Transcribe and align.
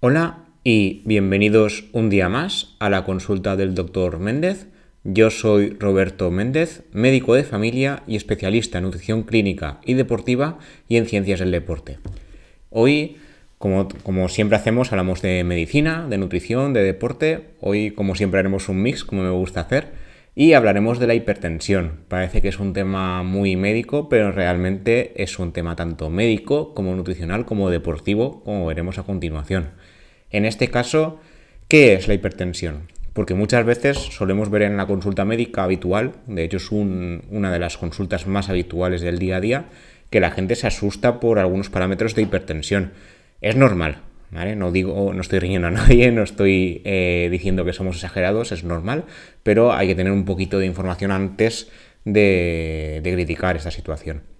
Hola 0.00 0.44
y 0.62 1.00
bienvenidos 1.06 1.84
un 1.92 2.10
día 2.10 2.28
más 2.28 2.76
a 2.80 2.90
la 2.90 3.02
consulta 3.04 3.56
del 3.56 3.74
doctor 3.74 4.18
Méndez. 4.18 4.66
Yo 5.04 5.30
soy 5.30 5.70
Roberto 5.70 6.30
Méndez, 6.30 6.82
médico 6.92 7.34
de 7.34 7.44
familia 7.44 8.02
y 8.06 8.16
especialista 8.16 8.76
en 8.76 8.84
nutrición 8.84 9.22
clínica 9.22 9.80
y 9.86 9.94
deportiva 9.94 10.58
y 10.86 10.98
en 10.98 11.06
ciencias 11.06 11.40
del 11.40 11.50
deporte. 11.50 11.96
Hoy, 12.68 13.16
como, 13.56 13.88
como, 14.02 14.28
siempre 14.28 14.58
hacemos, 14.58 14.92
hablamos 14.92 15.22
de 15.22 15.42
medicina, 15.44 16.06
de 16.06 16.18
nutrición, 16.18 16.74
de 16.74 16.82
deporte. 16.82 17.54
Hoy, 17.62 17.92
como 17.92 18.14
siempre, 18.16 18.40
haremos 18.40 18.68
un 18.68 18.82
mix, 18.82 19.02
como 19.02 19.22
me 19.22 19.30
gusta 19.30 19.60
hacer, 19.62 19.92
y 20.34 20.52
hablaremos 20.52 20.98
de 20.98 21.06
la 21.06 21.14
hipertensión. 21.14 22.00
Parece 22.08 22.42
que 22.42 22.48
es 22.48 22.60
un 22.60 22.74
tema 22.74 23.22
muy 23.22 23.56
médico, 23.56 24.10
pero 24.10 24.30
realmente 24.30 25.22
es 25.22 25.38
un 25.38 25.52
tema 25.52 25.74
tanto 25.74 26.10
médico 26.10 26.74
como 26.74 26.94
nutricional 26.94 27.46
como 27.46 27.70
deportivo, 27.70 28.44
como 28.44 28.66
veremos 28.66 28.98
a 28.98 29.04
continuación. 29.04 29.70
En 30.36 30.44
este 30.44 30.68
caso, 30.68 31.18
¿qué 31.66 31.94
es 31.94 32.08
la 32.08 32.12
hipertensión? 32.12 32.92
Porque 33.14 33.32
muchas 33.32 33.64
veces 33.64 33.96
solemos 33.96 34.50
ver 34.50 34.60
en 34.60 34.76
la 34.76 34.86
consulta 34.86 35.24
médica 35.24 35.64
habitual, 35.64 36.12
de 36.26 36.44
hecho 36.44 36.58
es 36.58 36.70
una 36.70 37.50
de 37.50 37.58
las 37.58 37.78
consultas 37.78 38.26
más 38.26 38.50
habituales 38.50 39.00
del 39.00 39.18
día 39.18 39.38
a 39.38 39.40
día, 39.40 39.64
que 40.10 40.20
la 40.20 40.30
gente 40.30 40.54
se 40.54 40.66
asusta 40.66 41.20
por 41.20 41.38
algunos 41.38 41.70
parámetros 41.70 42.14
de 42.14 42.20
hipertensión. 42.20 42.92
Es 43.40 43.56
normal, 43.56 44.02
¿Vale? 44.30 44.56
No 44.56 44.72
digo, 44.72 45.14
no 45.14 45.22
estoy 45.22 45.38
riñendo 45.38 45.68
a 45.68 45.70
nadie, 45.80 46.12
no 46.12 46.22
estoy 46.22 46.82
eh, 46.84 47.28
diciendo 47.30 47.64
que 47.64 47.72
somos 47.72 47.96
exagerados, 47.96 48.52
es 48.52 48.62
normal, 48.62 49.04
pero 49.42 49.72
hay 49.72 49.88
que 49.88 49.94
tener 49.94 50.12
un 50.12 50.26
poquito 50.26 50.58
de 50.58 50.66
información 50.66 51.12
antes 51.12 51.70
de 52.04 53.00
criticar 53.02 53.56
esta 53.56 53.70
situación. 53.70 54.35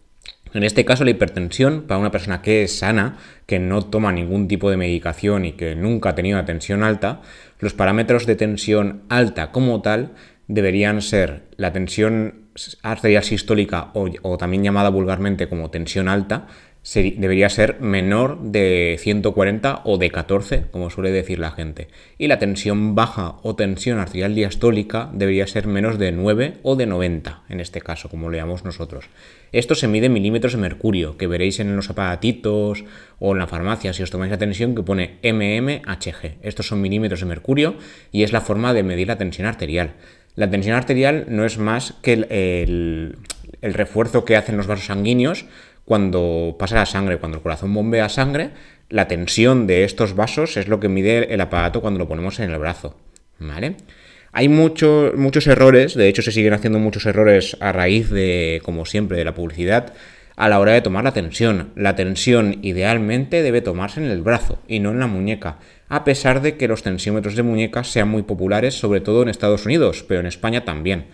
En 0.56 0.64
este 0.64 0.86
caso, 0.86 1.04
la 1.04 1.10
hipertensión, 1.10 1.82
para 1.82 2.00
una 2.00 2.10
persona 2.10 2.40
que 2.40 2.62
es 2.62 2.78
sana, 2.78 3.18
que 3.44 3.58
no 3.58 3.82
toma 3.82 4.10
ningún 4.10 4.48
tipo 4.48 4.70
de 4.70 4.78
medicación 4.78 5.44
y 5.44 5.52
que 5.52 5.76
nunca 5.76 6.10
ha 6.10 6.14
tenido 6.14 6.38
una 6.38 6.46
tensión 6.46 6.82
alta, 6.82 7.20
los 7.60 7.74
parámetros 7.74 8.24
de 8.24 8.36
tensión 8.36 9.02
alta 9.10 9.52
como 9.52 9.82
tal 9.82 10.12
deberían 10.48 11.02
ser 11.02 11.42
la 11.58 11.74
tensión 11.74 12.46
arterial 12.82 13.22
sistólica 13.22 13.90
o, 13.92 14.08
o 14.22 14.38
también 14.38 14.64
llamada 14.64 14.88
vulgarmente 14.88 15.46
como 15.46 15.70
tensión 15.70 16.08
alta, 16.08 16.46
debería 16.94 17.48
ser 17.48 17.80
menor 17.80 18.40
de 18.40 18.96
140 19.00 19.82
o 19.84 19.98
de 19.98 20.10
14, 20.10 20.66
como 20.70 20.88
suele 20.88 21.10
decir 21.10 21.40
la 21.40 21.50
gente. 21.50 21.88
Y 22.16 22.28
la 22.28 22.38
tensión 22.38 22.94
baja 22.94 23.36
o 23.42 23.56
tensión 23.56 23.98
arterial 23.98 24.34
diastólica 24.34 25.10
debería 25.12 25.46
ser 25.48 25.66
menos 25.66 25.98
de 25.98 26.12
9 26.12 26.58
o 26.62 26.76
de 26.76 26.86
90, 26.86 27.42
en 27.48 27.60
este 27.60 27.80
caso, 27.80 28.08
como 28.08 28.30
le 28.30 28.38
llamamos 28.38 28.64
nosotros. 28.64 29.06
Esto 29.50 29.74
se 29.74 29.88
mide 29.88 30.06
en 30.06 30.12
milímetros 30.12 30.52
de 30.52 30.58
mercurio, 30.58 31.16
que 31.16 31.26
veréis 31.26 31.58
en 31.58 31.74
los 31.74 31.90
aparatitos 31.90 32.84
o 33.18 33.32
en 33.32 33.38
la 33.38 33.48
farmacia 33.48 33.92
si 33.92 34.04
os 34.04 34.10
tomáis 34.10 34.30
la 34.30 34.38
tensión 34.38 34.76
que 34.76 34.82
pone 34.82 35.18
mmHg. 35.24 36.38
Estos 36.42 36.68
son 36.68 36.80
milímetros 36.80 37.20
de 37.20 37.26
mercurio 37.26 37.76
y 38.12 38.22
es 38.22 38.32
la 38.32 38.40
forma 38.40 38.72
de 38.74 38.84
medir 38.84 39.08
la 39.08 39.18
tensión 39.18 39.48
arterial. 39.48 39.94
La 40.36 40.50
tensión 40.50 40.76
arterial 40.76 41.24
no 41.28 41.44
es 41.44 41.58
más 41.58 41.94
que 42.02 42.12
el, 42.12 43.16
el 43.62 43.74
refuerzo 43.74 44.24
que 44.24 44.36
hacen 44.36 44.56
los 44.56 44.66
vasos 44.66 44.86
sanguíneos 44.86 45.46
cuando 45.86 46.56
pasa 46.58 46.74
la 46.74 46.84
sangre, 46.84 47.16
cuando 47.16 47.38
el 47.38 47.42
corazón 47.42 47.72
bombea 47.72 48.10
sangre, 48.10 48.50
la 48.90 49.08
tensión 49.08 49.66
de 49.66 49.84
estos 49.84 50.14
vasos 50.14 50.58
es 50.58 50.68
lo 50.68 50.80
que 50.80 50.88
mide 50.88 51.32
el 51.32 51.40
aparato 51.40 51.80
cuando 51.80 51.98
lo 51.98 52.08
ponemos 52.08 52.38
en 52.40 52.50
el 52.50 52.58
brazo. 52.58 52.96
¿Vale? 53.38 53.76
Hay 54.32 54.48
muchos 54.48 55.46
errores, 55.46 55.94
de 55.94 56.08
hecho 56.08 56.22
se 56.22 56.32
siguen 56.32 56.52
haciendo 56.52 56.78
muchos 56.78 57.06
errores 57.06 57.56
a 57.60 57.72
raíz 57.72 58.10
de, 58.10 58.60
como 58.64 58.84
siempre, 58.84 59.16
de 59.16 59.24
la 59.24 59.34
publicidad 59.34 59.94
a 60.36 60.50
la 60.50 60.60
hora 60.60 60.72
de 60.72 60.82
tomar 60.82 61.04
la 61.04 61.14
tensión. 61.14 61.70
La 61.74 61.96
tensión 61.96 62.58
idealmente 62.62 63.42
debe 63.42 63.62
tomarse 63.62 64.00
en 64.00 64.10
el 64.10 64.20
brazo 64.20 64.58
y 64.68 64.80
no 64.80 64.90
en 64.90 64.98
la 64.98 65.06
muñeca, 65.06 65.58
a 65.88 66.04
pesar 66.04 66.42
de 66.42 66.56
que 66.56 66.68
los 66.68 66.82
tensiómetros 66.82 67.36
de 67.36 67.42
muñeca 67.42 67.84
sean 67.84 68.08
muy 68.08 68.22
populares, 68.22 68.74
sobre 68.74 69.00
todo 69.00 69.22
en 69.22 69.28
Estados 69.28 69.64
Unidos, 69.64 70.04
pero 70.06 70.20
en 70.20 70.26
España 70.26 70.64
también. 70.64 71.06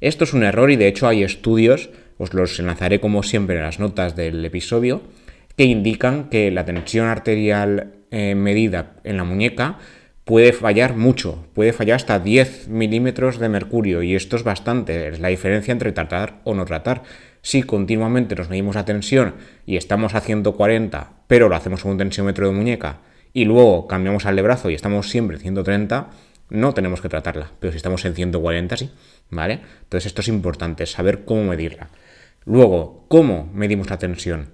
Esto 0.00 0.22
es 0.24 0.32
un 0.32 0.44
error 0.44 0.70
y 0.70 0.76
de 0.76 0.86
hecho 0.86 1.08
hay 1.08 1.24
estudios 1.24 1.90
os 2.18 2.34
los 2.34 2.58
enlazaré 2.58 3.00
como 3.00 3.22
siempre 3.22 3.56
en 3.56 3.62
las 3.62 3.78
notas 3.78 4.16
del 4.16 4.44
episodio, 4.44 5.02
que 5.56 5.64
indican 5.64 6.28
que 6.28 6.50
la 6.50 6.64
tensión 6.64 7.06
arterial 7.06 7.94
eh, 8.10 8.34
medida 8.34 8.96
en 9.04 9.16
la 9.16 9.24
muñeca 9.24 9.78
puede 10.24 10.52
fallar 10.52 10.94
mucho, 10.94 11.46
puede 11.54 11.72
fallar 11.72 11.96
hasta 11.96 12.18
10 12.18 12.68
milímetros 12.68 13.38
de 13.38 13.48
mercurio 13.48 14.02
y 14.02 14.14
esto 14.14 14.36
es 14.36 14.44
bastante, 14.44 15.08
es 15.08 15.20
la 15.20 15.28
diferencia 15.28 15.72
entre 15.72 15.92
tratar 15.92 16.40
o 16.44 16.54
no 16.54 16.66
tratar. 16.66 17.02
Si 17.40 17.62
continuamente 17.62 18.34
nos 18.34 18.50
medimos 18.50 18.74
la 18.74 18.84
tensión 18.84 19.36
y 19.64 19.76
estamos 19.78 20.14
a 20.14 20.20
140, 20.20 21.12
pero 21.26 21.48
lo 21.48 21.56
hacemos 21.56 21.82
con 21.82 21.92
un 21.92 21.98
tensiómetro 21.98 22.46
de 22.46 22.52
muñeca 22.52 22.98
y 23.32 23.46
luego 23.46 23.86
cambiamos 23.86 24.26
al 24.26 24.36
de 24.36 24.42
brazo 24.42 24.68
y 24.68 24.74
estamos 24.74 25.08
siempre 25.08 25.36
en 25.38 25.42
130, 25.42 26.10
no 26.50 26.74
tenemos 26.74 27.00
que 27.00 27.08
tratarla, 27.08 27.52
pero 27.58 27.72
si 27.72 27.78
estamos 27.78 28.04
en 28.04 28.14
140 28.14 28.76
sí, 28.76 28.90
¿vale? 29.30 29.60
Entonces 29.84 30.06
esto 30.06 30.20
es 30.20 30.28
importante, 30.28 30.86
saber 30.86 31.24
cómo 31.24 31.44
medirla. 31.44 31.88
Luego, 32.48 33.04
¿cómo 33.08 33.50
medimos 33.52 33.90
la 33.90 33.98
tensión? 33.98 34.48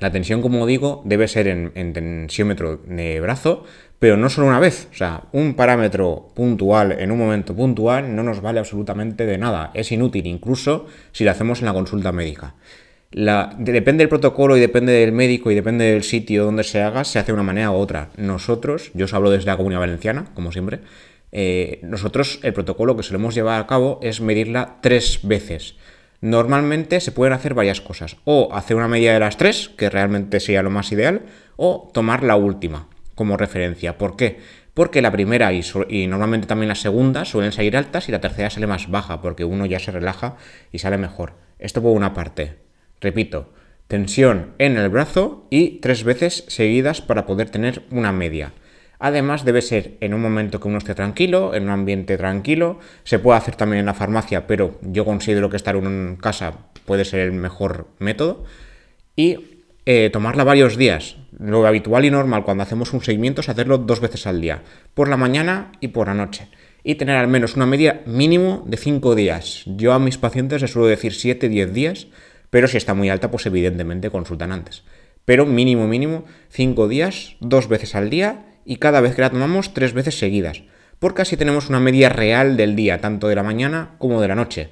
La 0.00 0.10
tensión, 0.10 0.42
como 0.42 0.66
digo, 0.66 1.02
debe 1.04 1.28
ser 1.28 1.46
en, 1.46 1.92
tensiómetro 1.92 2.78
de 2.78 3.20
brazo, 3.20 3.62
pero 4.00 4.16
no 4.16 4.28
solo 4.28 4.48
una 4.48 4.58
vez. 4.58 4.88
O 4.90 4.96
sea, 4.96 5.22
un 5.30 5.54
parámetro 5.54 6.30
puntual 6.34 6.90
en 6.98 7.12
un 7.12 7.18
momento 7.18 7.54
puntual 7.54 8.16
no 8.16 8.24
nos 8.24 8.40
vale 8.40 8.58
absolutamente 8.58 9.24
de 9.24 9.38
nada. 9.38 9.70
Es 9.72 9.92
inútil 9.92 10.26
incluso 10.26 10.86
si 11.12 11.22
lo 11.22 11.30
hacemos 11.30 11.60
en 11.60 11.66
la 11.66 11.72
consulta 11.72 12.10
médica. 12.10 12.56
depende 13.12 14.02
del 14.02 14.08
protocolo 14.08 14.56
y 14.56 14.60
depende 14.60 14.90
del 14.90 15.12
médico 15.12 15.52
y 15.52 15.54
depende 15.54 15.84
del 15.92 16.02
sitio 16.02 16.44
donde 16.44 16.64
se 16.64 16.82
haga, 16.82 17.04
se 17.04 17.20
hace 17.20 17.28
de 17.28 17.34
una 17.34 17.44
manera 17.44 17.70
u 17.70 17.74
otra. 17.74 18.10
Nosotros, 18.16 18.90
yo 18.94 19.04
os 19.04 19.14
hablo 19.14 19.30
desde 19.30 19.46
la 19.46 19.56
Comunidad 19.56 19.78
Valenciana, 19.78 20.24
como 20.34 20.50
siempre, 20.50 20.80
eh, 21.30 21.78
nosotros 21.84 22.40
el 22.42 22.52
protocolo 22.52 22.96
que 22.96 23.04
solemos 23.04 23.36
llevar 23.36 23.60
a 23.60 23.68
cabo 23.68 24.00
es 24.02 24.20
medirla 24.20 24.78
tres 24.82 25.20
veces. 25.22 25.76
Normalmente 26.22 27.00
se 27.00 27.10
pueden 27.10 27.32
hacer 27.32 27.52
varias 27.52 27.80
cosas. 27.80 28.16
O 28.24 28.54
hacer 28.54 28.76
una 28.76 28.86
medida 28.86 29.12
de 29.12 29.18
las 29.18 29.36
tres, 29.36 29.70
que 29.76 29.90
realmente 29.90 30.38
sería 30.38 30.62
lo 30.62 30.70
más 30.70 30.92
ideal, 30.92 31.22
o 31.56 31.90
tomar 31.92 32.22
la 32.22 32.36
última 32.36 32.88
como 33.16 33.36
referencia. 33.36 33.98
¿Por 33.98 34.16
qué? 34.16 34.38
Porque 34.72 35.02
la 35.02 35.10
primera 35.10 35.52
y, 35.52 36.06
normalmente 36.06 36.46
también 36.46 36.68
la 36.68 36.76
segunda 36.76 37.24
suelen 37.24 37.50
salir 37.50 37.76
altas 37.76 38.08
y 38.08 38.12
la 38.12 38.20
tercera 38.20 38.50
sale 38.50 38.68
más 38.68 38.88
baja, 38.88 39.20
porque 39.20 39.44
uno 39.44 39.66
ya 39.66 39.80
se 39.80 39.90
relaja 39.90 40.36
y 40.70 40.78
sale 40.78 40.96
mejor. 40.96 41.34
Esto 41.58 41.82
por 41.82 41.90
una 41.90 42.14
parte. 42.14 42.56
Repito, 43.00 43.52
tensión 43.88 44.54
en 44.58 44.76
el 44.76 44.88
brazo 44.90 45.48
y 45.50 45.80
tres 45.80 46.04
veces 46.04 46.44
seguidas 46.46 47.00
para 47.00 47.26
poder 47.26 47.50
tener 47.50 47.82
una 47.90 48.12
media. 48.12 48.52
Además, 49.04 49.44
debe 49.44 49.62
ser 49.62 49.96
en 49.98 50.14
un 50.14 50.22
momento 50.22 50.60
que 50.60 50.68
uno 50.68 50.78
esté 50.78 50.94
tranquilo, 50.94 51.56
en 51.56 51.64
un 51.64 51.70
ambiente 51.70 52.16
tranquilo. 52.16 52.78
Se 53.02 53.18
puede 53.18 53.36
hacer 53.36 53.56
también 53.56 53.80
en 53.80 53.86
la 53.86 53.94
farmacia, 53.94 54.46
pero 54.46 54.78
yo 54.80 55.04
considero 55.04 55.50
que 55.50 55.56
estar 55.56 55.74
en 55.74 56.16
casa 56.20 56.52
puede 56.84 57.04
ser 57.04 57.18
el 57.18 57.32
mejor 57.32 57.88
método. 57.98 58.44
Y 59.16 59.64
eh, 59.86 60.08
tomarla 60.12 60.44
varios 60.44 60.76
días. 60.76 61.16
Lo 61.36 61.66
habitual 61.66 62.04
y 62.04 62.12
normal 62.12 62.44
cuando 62.44 62.62
hacemos 62.62 62.92
un 62.92 63.02
seguimiento 63.02 63.40
es 63.40 63.48
hacerlo 63.48 63.78
dos 63.78 63.98
veces 63.98 64.24
al 64.28 64.40
día, 64.40 64.62
por 64.94 65.08
la 65.08 65.16
mañana 65.16 65.72
y 65.80 65.88
por 65.88 66.06
la 66.06 66.14
noche. 66.14 66.46
Y 66.84 66.94
tener 66.94 67.16
al 67.16 67.26
menos 67.26 67.56
una 67.56 67.66
media 67.66 68.02
mínimo 68.06 68.62
de 68.68 68.76
5 68.76 69.16
días. 69.16 69.64
Yo 69.66 69.94
a 69.94 69.98
mis 69.98 70.16
pacientes 70.16 70.62
les 70.62 70.70
suelo 70.70 70.86
decir 70.86 71.10
7-10 71.10 71.70
días, 71.72 72.06
pero 72.50 72.68
si 72.68 72.76
está 72.76 72.94
muy 72.94 73.10
alta, 73.10 73.32
pues 73.32 73.46
evidentemente 73.46 74.10
consultan 74.10 74.52
antes. 74.52 74.84
Pero 75.24 75.44
mínimo, 75.44 75.88
mínimo, 75.88 76.24
5 76.50 76.86
días, 76.86 77.34
dos 77.40 77.66
veces 77.66 77.96
al 77.96 78.08
día 78.08 78.46
y 78.64 78.76
cada 78.76 79.00
vez 79.00 79.14
que 79.14 79.22
la 79.22 79.30
tomamos 79.30 79.74
tres 79.74 79.92
veces 79.92 80.18
seguidas, 80.18 80.62
porque 80.98 81.22
así 81.22 81.36
tenemos 81.36 81.68
una 81.68 81.80
media 81.80 82.08
real 82.08 82.56
del 82.56 82.76
día, 82.76 83.00
tanto 83.00 83.28
de 83.28 83.34
la 83.34 83.42
mañana 83.42 83.96
como 83.98 84.20
de 84.20 84.28
la 84.28 84.34
noche. 84.34 84.70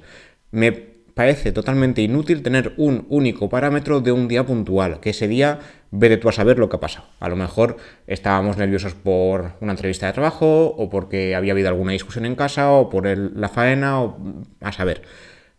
Me 0.51 0.71
parece 0.71 1.51
totalmente 1.51 2.01
inútil 2.01 2.41
tener 2.41 2.73
un 2.77 3.05
único 3.09 3.49
parámetro 3.49 3.99
de 4.01 4.11
un 4.11 4.27
día 4.27 4.45
puntual, 4.45 4.99
que 4.99 5.11
ese 5.11 5.27
día 5.27 5.59
vete 5.91 6.17
tú 6.17 6.29
a 6.29 6.31
saber 6.31 6.57
lo 6.57 6.69
que 6.69 6.77
ha 6.77 6.79
pasado. 6.79 7.07
A 7.19 7.29
lo 7.29 7.35
mejor 7.35 7.77
estábamos 8.07 8.57
nerviosos 8.57 8.93
por 8.93 9.53
una 9.59 9.73
entrevista 9.73 10.07
de 10.07 10.13
trabajo, 10.13 10.67
o 10.67 10.89
porque 10.89 11.35
había 11.35 11.53
habido 11.53 11.67
alguna 11.67 11.91
discusión 11.91 12.25
en 12.25 12.35
casa, 12.35 12.71
o 12.71 12.89
por 12.89 13.05
la 13.05 13.49
faena, 13.49 14.01
o 14.01 14.17
a 14.61 14.71
saber. 14.71 15.03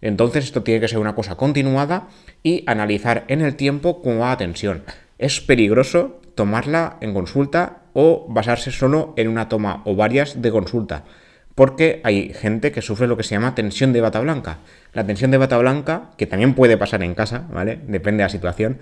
Entonces 0.00 0.44
esto 0.44 0.62
tiene 0.62 0.80
que 0.80 0.88
ser 0.88 0.98
una 0.98 1.14
cosa 1.14 1.36
continuada 1.36 2.08
y 2.42 2.64
analizar 2.66 3.24
en 3.28 3.40
el 3.40 3.54
tiempo 3.54 4.02
cómo 4.02 4.20
va 4.20 4.30
la 4.30 4.36
tensión. 4.38 4.82
Es 5.18 5.40
peligroso 5.40 6.20
tomarla 6.34 6.96
en 7.00 7.14
consulta 7.14 7.81
o 7.92 8.26
basarse 8.28 8.70
solo 8.70 9.14
en 9.16 9.28
una 9.28 9.48
toma 9.48 9.82
o 9.84 9.96
varias 9.96 10.40
de 10.40 10.50
consulta. 10.50 11.04
Porque 11.54 12.00
hay 12.04 12.32
gente 12.32 12.72
que 12.72 12.80
sufre 12.80 13.06
lo 13.06 13.16
que 13.16 13.22
se 13.22 13.34
llama 13.34 13.54
tensión 13.54 13.92
de 13.92 14.00
bata 14.00 14.20
blanca. 14.20 14.58
La 14.94 15.06
tensión 15.06 15.30
de 15.30 15.38
bata 15.38 15.58
blanca, 15.58 16.10
que 16.16 16.26
también 16.26 16.54
puede 16.54 16.78
pasar 16.78 17.02
en 17.02 17.14
casa, 17.14 17.46
¿vale? 17.52 17.80
Depende 17.86 18.22
de 18.22 18.26
la 18.26 18.30
situación, 18.30 18.78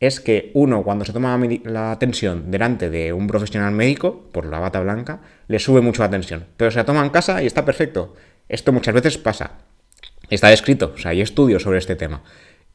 es 0.00 0.20
que 0.20 0.50
uno 0.54 0.82
cuando 0.82 1.04
se 1.04 1.12
toma 1.12 1.38
la 1.64 1.98
tensión 1.98 2.50
delante 2.50 2.90
de 2.90 3.12
un 3.12 3.26
profesional 3.26 3.72
médico, 3.72 4.28
por 4.32 4.46
la 4.46 4.58
bata 4.58 4.80
blanca, 4.80 5.20
le 5.48 5.58
sube 5.58 5.80
mucho 5.80 6.02
la 6.02 6.10
tensión. 6.10 6.46
Pero 6.56 6.70
se 6.70 6.78
la 6.78 6.84
toma 6.84 7.04
en 7.04 7.10
casa 7.10 7.42
y 7.42 7.46
está 7.46 7.64
perfecto. 7.64 8.14
Esto 8.48 8.72
muchas 8.72 8.94
veces 8.94 9.18
pasa. 9.18 9.52
Está 10.30 10.48
descrito, 10.48 10.92
o 10.94 10.98
sea, 10.98 11.10
hay 11.10 11.20
estudios 11.20 11.62
sobre 11.62 11.78
este 11.78 11.96
tema. 11.96 12.22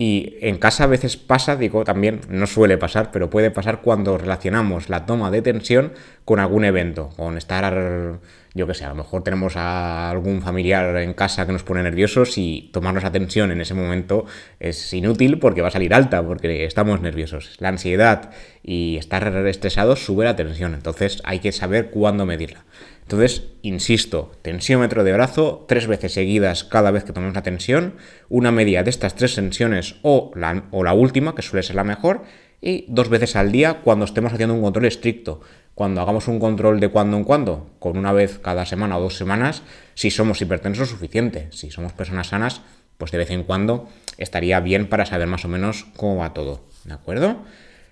Y 0.02 0.38
en 0.40 0.60
casa 0.60 0.86
a 0.86 0.88
veces 0.88 1.18
pasa, 1.18 1.58
digo 1.58 1.84
también, 1.84 2.22
no 2.30 2.48
suele 2.48 2.78
pasar, 2.78 3.12
pero 3.12 3.30
puede 3.30 3.52
pasar 3.52 3.82
cuando 3.82 4.18
relacionamos 4.18 4.88
la 4.88 5.06
toma 5.06 5.30
de 5.30 5.42
tensión 5.42 5.92
con 6.24 6.40
algún 6.40 6.64
evento, 6.64 7.10
con 7.18 7.38
estar, 7.38 8.18
yo 8.54 8.66
qué 8.66 8.74
sé, 8.74 8.86
a 8.86 8.90
lo 8.90 8.96
mejor 8.96 9.24
tenemos 9.26 9.58
a 9.58 10.10
algún 10.10 10.42
familiar 10.42 10.96
en 10.96 11.14
casa 11.14 11.46
que 11.46 11.52
nos 11.52 11.64
pone 11.64 11.84
nerviosos 11.84 12.38
y 12.38 12.70
tomarnos 12.72 13.04
la 13.04 13.12
tensión 13.12 13.52
en 13.52 13.60
ese 13.60 13.74
momento 13.74 14.26
es 14.62 14.94
inútil 14.94 15.38
porque 15.38 15.62
va 15.62 15.68
a 15.68 15.72
salir 15.72 15.94
alta, 15.94 16.26
porque 16.26 16.64
estamos 16.64 17.02
nerviosos. 17.02 17.58
La 17.60 17.68
ansiedad 17.68 18.32
y 18.64 18.96
estar 18.96 19.28
estresados 19.48 20.06
sube 20.06 20.24
la 20.24 20.38
tensión, 20.38 20.76
entonces 20.76 21.22
hay 21.26 21.40
que 21.40 21.52
saber 21.52 21.90
cuándo 21.90 22.26
medirla. 22.26 22.64
Entonces, 23.10 23.48
insisto, 23.64 24.32
tensiómetro 24.44 25.04
de 25.04 25.14
brazo 25.14 25.66
tres 25.68 25.88
veces 25.88 26.14
seguidas 26.14 26.64
cada 26.64 26.92
vez 26.92 27.04
que 27.04 27.12
tomemos 27.12 27.34
la 27.34 27.42
tensión, 27.42 27.96
una 28.30 28.52
media 28.52 28.84
de 28.84 28.92
estas 28.92 29.16
tres 29.16 29.34
tensiones 29.34 29.96
o 30.04 30.30
la, 30.36 30.66
o 30.70 30.84
la 30.84 30.94
última, 30.94 31.34
que 31.34 31.42
suele 31.42 31.64
ser 31.64 31.76
la 31.76 31.84
mejor, 31.84 32.22
y 32.62 32.86
dos 32.88 33.10
veces 33.10 33.36
al 33.36 33.52
día 33.52 33.82
cuando 33.84 34.06
estemos 34.06 34.32
haciendo 34.32 34.54
un 34.54 34.62
control 34.62 34.86
estricto. 34.86 35.42
Cuando 35.74 36.02
hagamos 36.02 36.28
un 36.28 36.40
control 36.40 36.80
de 36.80 36.90
cuando 36.90 37.18
en 37.18 37.24
cuando, 37.24 37.72
con 37.80 37.98
una 37.98 38.14
vez 38.14 38.38
cada 38.38 38.68
semana 38.68 39.00
o 39.00 39.02
dos 39.02 39.18
semanas, 39.18 39.64
si 39.96 40.12
somos 40.12 40.40
hipertensos 40.40 40.90
suficiente. 40.90 41.48
Si 41.50 41.72
somos 41.72 41.94
personas 41.94 42.28
sanas, 42.28 42.62
pues 43.00 43.10
de 43.12 43.18
vez 43.18 43.32
en 43.32 43.44
cuando 43.44 43.90
estaría 44.20 44.60
bien 44.60 44.88
para 44.88 45.08
saber 45.08 45.26
más 45.26 45.46
o 45.46 45.48
menos 45.48 45.88
cómo 45.98 46.18
va 46.18 46.36
todo. 46.36 46.62
¿De 46.84 46.94
acuerdo? 46.94 47.38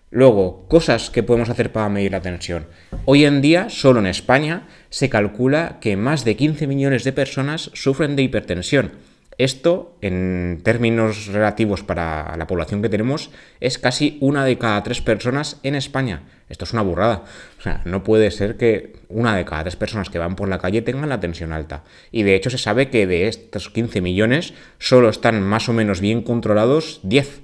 Luego, 0.10 0.66
cosas 0.70 1.10
que 1.10 1.22
podemos 1.22 1.50
hacer 1.50 1.74
para 1.74 1.90
medir 1.90 2.14
la 2.14 2.22
tensión. 2.22 2.68
Hoy 3.04 3.26
en 3.26 3.42
día, 3.42 3.70
solo 3.70 4.00
en 4.00 4.06
España, 4.06 4.66
se 4.90 5.10
calcula 5.10 5.80
que 5.82 5.98
más 5.98 6.24
de 6.24 6.38
15 6.38 6.66
millones 6.66 7.04
de 7.04 7.12
personas 7.12 7.72
sufren 7.74 8.16
de 8.16 8.24
hipertensión. 8.24 8.94
Esto, 9.38 9.98
en 10.02 10.62
términos 10.64 11.28
relativos 11.28 11.84
para 11.84 12.36
la 12.38 12.48
población 12.48 12.82
que 12.82 12.90
tenemos, 12.90 13.32
es 13.60 13.78
casi 13.78 14.18
una 14.22 14.46
de 14.46 14.58
cada 14.58 14.82
tres 14.82 15.02
personas 15.02 15.60
en 15.62 15.76
España. 15.76 16.24
Esto 16.50 16.64
es 16.64 16.72
una 16.72 16.82
burrada. 16.82 17.26
O 17.60 17.62
sea, 17.62 17.82
no 17.84 18.04
puede 18.04 18.32
ser 18.32 18.56
que 18.56 18.94
una 19.10 19.36
de 19.36 19.44
cada 19.44 19.64
tres 19.64 19.76
personas 19.76 20.10
que 20.10 20.20
van 20.20 20.38
por 20.38 20.48
la 20.48 20.58
calle 20.58 20.82
tengan 20.82 21.10
la 21.10 21.20
tensión 21.20 21.52
alta. 21.52 21.84
Y 22.12 22.24
de 22.24 22.34
hecho 22.34 22.50
se 22.50 22.58
sabe 22.58 22.90
que 22.90 23.06
de 23.06 23.28
estos 23.28 23.70
15 23.70 24.00
millones 24.00 24.54
solo 24.80 25.10
están 25.10 25.44
más 25.44 25.68
o 25.68 25.74
menos 25.74 26.00
bien 26.00 26.24
controlados 26.24 27.02
10. 27.04 27.42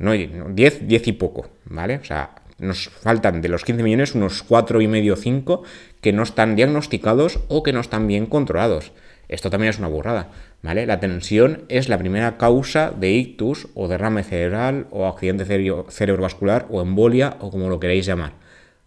No, 0.00 0.12
10, 0.12 0.88
10 0.88 1.08
y 1.08 1.12
poco, 1.12 1.50
¿vale? 1.66 1.96
O 1.96 2.04
sea, 2.04 2.30
nos 2.58 2.88
faltan 2.88 3.42
de 3.42 3.50
los 3.50 3.64
15 3.64 3.82
millones 3.82 4.14
unos 4.14 4.42
4 4.42 4.80
y 4.80 4.88
medio 4.88 5.14
5 5.14 5.62
que 6.00 6.14
no 6.14 6.22
están 6.22 6.56
diagnosticados 6.56 7.40
o 7.48 7.62
que 7.62 7.74
no 7.74 7.80
están 7.80 8.06
bien 8.06 8.24
controlados. 8.24 8.92
Esto 9.28 9.50
también 9.50 9.68
es 9.68 9.78
una 9.78 9.88
burrada, 9.88 10.30
¿vale? 10.62 10.86
La 10.86 11.00
tensión 11.00 11.64
es 11.68 11.90
la 11.90 11.98
primera 11.98 12.38
causa 12.38 12.90
de 12.90 13.10
ictus 13.10 13.68
o 13.74 13.88
derrame 13.88 14.22
cerebral 14.22 14.86
o 14.90 15.06
accidente 15.06 15.44
cerebrovascular 15.44 16.66
o 16.70 16.80
embolia 16.80 17.36
o 17.38 17.50
como 17.50 17.68
lo 17.68 17.78
queréis 17.78 18.06
llamar. 18.06 18.32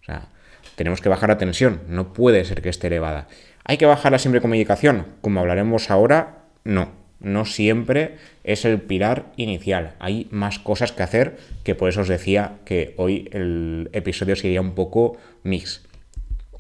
O 0.02 0.06
sea, 0.06 0.30
tenemos 0.76 1.00
que 1.00 1.10
bajar 1.10 1.30
la 1.30 1.38
tensión, 1.38 1.82
no 1.88 2.12
puede 2.12 2.44
ser 2.44 2.64
que 2.64 2.70
esté 2.70 2.88
elevada. 2.88 3.28
¿Hay 3.66 3.78
que 3.78 3.86
bajarla 3.86 4.18
siempre 4.18 4.42
con 4.42 4.50
medicación? 4.50 5.06
Como 5.22 5.42
hablaremos 5.42 5.92
ahora, 5.92 6.40
no 6.64 7.04
no 7.24 7.46
siempre 7.46 8.18
es 8.44 8.66
el 8.66 8.82
pilar 8.82 9.32
inicial. 9.38 9.96
Hay 10.00 10.28
más 10.32 10.60
cosas 10.60 10.92
que 10.92 11.04
hacer 11.04 11.38
que 11.64 11.76
por 11.76 11.90
eso 11.90 12.02
os 12.02 12.08
decía 12.08 12.58
que 12.66 12.94
hoy 12.98 13.30
el 13.32 13.90
episodio 13.94 14.36
sería 14.36 14.62
un 14.62 14.76
poco 14.76 15.18
mix. 15.44 15.84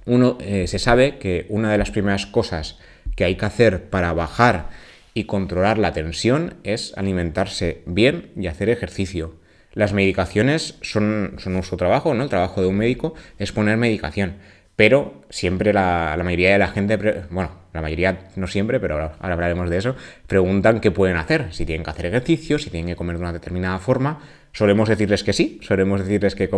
Uno, 0.05 0.37
eh, 0.41 0.67
se 0.67 0.79
sabe 0.79 1.17
que 1.17 1.45
una 1.49 1.71
de 1.71 1.77
las 1.77 1.91
primeras 1.91 2.25
cosas 2.25 2.77
que 3.15 3.23
hay 3.23 3.35
que 3.35 3.45
hacer 3.45 3.89
para 3.89 4.13
bajar 4.13 4.69
y 5.13 5.25
controlar 5.25 5.77
la 5.77 5.93
tensión 5.93 6.55
es 6.63 6.93
alimentarse 6.97 7.83
bien 7.85 8.31
y 8.35 8.47
hacer 8.47 8.69
ejercicio. 8.69 9.35
Las 9.73 9.93
medicaciones 9.93 10.77
son, 10.81 11.35
son 11.37 11.53
nuestro 11.53 11.77
trabajo, 11.77 12.13
¿no? 12.13 12.23
El 12.23 12.29
trabajo 12.29 12.61
de 12.61 12.67
un 12.67 12.77
médico 12.77 13.13
es 13.39 13.51
poner 13.51 13.77
medicación. 13.77 14.35
Pero 14.75 15.23
siempre 15.29 15.73
la, 15.73 16.19
mayoría 16.23 16.51
de 16.51 16.57
la 16.57 16.67
gente, 16.67 16.97
bueno, 17.29 17.51
la 17.73 17.81
mayoría 17.81 18.29
no 18.35 18.47
siempre, 18.47 18.79
pero 18.79 18.93
ahora, 18.93 19.15
hablaremos 19.19 19.69
de 19.69 19.77
eso, 19.77 19.95
preguntan 20.27 20.79
qué 20.79 20.91
pueden 20.91 21.17
hacer, 21.17 21.47
si 21.51 21.65
tienen 21.65 21.83
que 21.83 21.89
hacer 21.89 22.05
ejercicio, 22.05 22.59
si 22.59 22.69
tienen 22.69 22.89
que 22.89 22.95
comer 22.95 23.17
de 23.17 23.21
una 23.21 23.33
determinada 23.33 23.79
forma. 23.79 24.21
Solemos 24.51 24.87
decirles 24.87 25.23
que 25.23 25.33
sí, 25.33 25.59
solemos 25.63 26.01
decirles 26.01 26.35
que, 26.35 26.49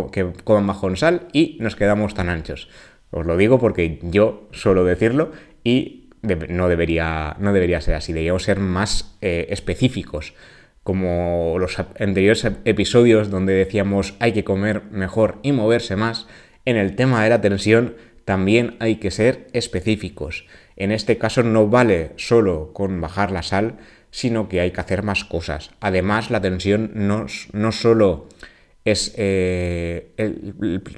coman 0.44 0.66
bajo 0.66 0.88
en 0.88 0.96
sal 0.96 1.28
y 1.32 1.56
nos 1.60 1.74
quedamos 1.74 2.14
tan 2.14 2.28
anchos. 2.28 2.68
Os 3.10 3.24
lo 3.24 3.36
digo 3.36 3.58
porque 3.58 3.98
yo 4.02 4.48
suelo 4.52 4.84
decirlo 4.84 5.32
y 5.64 6.10
no, 6.22 6.68
debería, 6.68 7.36
no 7.38 7.52
debería 7.52 7.80
ser 7.80 7.94
así, 7.94 8.12
deberíamos 8.12 8.42
ser 8.42 8.58
más 8.58 9.16
eh, 9.22 9.46
específicos 9.50 10.34
como 10.82 11.56
los 11.58 11.80
anteriores 11.98 12.46
episodios 12.64 13.28
donde 13.28 13.54
decíamos 13.54 14.14
hay 14.20 14.30
que 14.30 14.44
comer 14.44 14.84
mejor 14.92 15.40
y 15.42 15.50
moverse 15.50 15.96
más, 15.96 16.28
en 16.64 16.76
el 16.76 16.94
tema 16.94 17.24
de 17.24 17.30
la 17.30 17.40
tensión 17.40 17.96
también 18.24 18.76
hay 18.78 18.96
que 18.96 19.10
ser 19.10 19.48
específicos. 19.52 20.46
En 20.76 20.92
este 20.92 21.18
caso 21.18 21.42
no 21.42 21.68
vale 21.68 22.12
solo 22.16 22.72
con 22.72 23.00
bajar 23.00 23.30
la 23.30 23.42
sal, 23.42 23.78
sino 24.10 24.48
que 24.48 24.60
hay 24.60 24.70
que 24.70 24.80
hacer 24.80 25.02
más 25.02 25.24
cosas. 25.24 25.70
Además, 25.80 26.30
la 26.30 26.40
tensión 26.40 26.92
no, 26.94 27.26
no 27.52 27.72
solo 27.72 28.28
es 28.86 29.12
eh, 29.16 30.12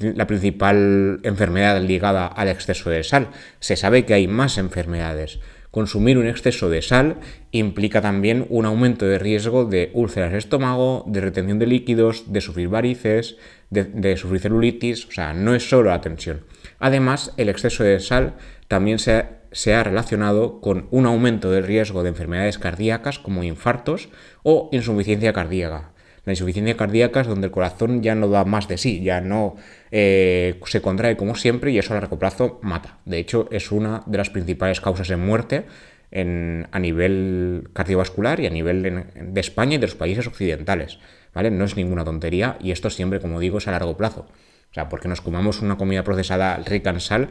la 0.00 0.26
principal 0.26 1.20
enfermedad 1.22 1.80
ligada 1.80 2.26
al 2.26 2.48
exceso 2.48 2.90
de 2.90 3.02
sal, 3.02 3.28
se 3.60 3.76
sabe 3.76 4.04
que 4.04 4.14
hay 4.14 4.28
más 4.28 4.58
enfermedades. 4.58 5.40
Consumir 5.70 6.19
un 6.19 6.26
exceso 6.26 6.69
de 6.70 6.82
sal 6.82 7.16
implica 7.50 8.00
también 8.00 8.46
un 8.50 8.66
aumento 8.66 9.06
de 9.06 9.19
riesgo 9.19 9.64
de 9.64 9.90
úlceras 9.94 10.32
de 10.32 10.38
estómago, 10.38 11.04
de 11.06 11.20
retención 11.20 11.58
de 11.58 11.66
líquidos, 11.66 12.32
de 12.32 12.40
sufrir 12.40 12.69
varices, 12.69 13.36
de, 13.70 14.16
sufrir 14.16 14.40
celulitis, 14.40 15.06
o 15.06 15.12
sea, 15.12 15.32
no 15.34 15.54
es 15.54 15.69
solo 15.69 15.90
la 15.90 16.00
tensión. 16.00 16.44
Además, 16.78 17.34
el 17.36 17.48
exceso 17.48 17.84
de 17.84 18.00
sal 18.00 18.36
también 18.66 18.98
se 18.98 19.38
se 19.52 19.74
ha 19.74 19.82
relacionado 19.82 20.60
con 20.60 20.88
un 20.90 21.06
aumento 21.06 21.50
del 21.50 21.64
riesgo 21.64 22.02
de 22.02 22.10
enfermedades 22.10 22.58
cardíacas 22.58 23.18
como 23.18 23.42
infartos 23.42 24.08
o 24.42 24.68
insuficiencia 24.72 25.32
cardíaca. 25.32 25.92
La 26.24 26.32
insuficiencia 26.32 26.76
cardíaca 26.76 27.22
es 27.22 27.26
donde 27.26 27.46
el 27.46 27.52
corazón 27.52 28.02
ya 28.02 28.14
no 28.14 28.28
da 28.28 28.44
más 28.44 28.68
de 28.68 28.76
sí, 28.76 29.02
ya 29.02 29.22
no 29.22 29.56
eh, 29.90 30.60
se 30.66 30.82
contrae 30.82 31.16
como 31.16 31.34
siempre 31.34 31.70
y 31.70 31.78
eso 31.78 31.94
a 31.94 32.00
largo 32.00 32.18
plazo 32.18 32.60
mata. 32.62 32.98
De 33.06 33.18
hecho, 33.18 33.48
es 33.50 33.72
una 33.72 34.02
de 34.04 34.18
las 34.18 34.28
principales 34.28 34.80
causas 34.80 35.08
de 35.08 35.16
muerte 35.16 35.64
a 36.10 36.78
nivel 36.78 37.68
cardiovascular 37.72 38.40
y 38.40 38.46
a 38.46 38.50
nivel 38.50 39.04
de 39.14 39.40
España 39.40 39.74
y 39.74 39.78
de 39.78 39.86
los 39.86 39.94
países 39.94 40.26
occidentales. 40.26 40.99
¿vale? 41.34 41.50
No 41.50 41.64
es 41.64 41.76
ninguna 41.76 42.04
tontería 42.04 42.56
y 42.61 42.73
esto 42.73 42.90
siempre, 42.90 43.20
como 43.20 43.40
digo, 43.40 43.58
es 43.58 43.68
a 43.68 43.70
largo 43.70 43.96
plazo. 43.96 44.26
O 44.70 44.75
sea, 44.75 44.88
porque 44.88 45.08
nos 45.08 45.20
comamos 45.20 45.62
una 45.62 45.78
comida 45.78 46.04
procesada 46.04 46.56
rica 46.58 46.90
en 46.90 47.00
sal, 47.00 47.30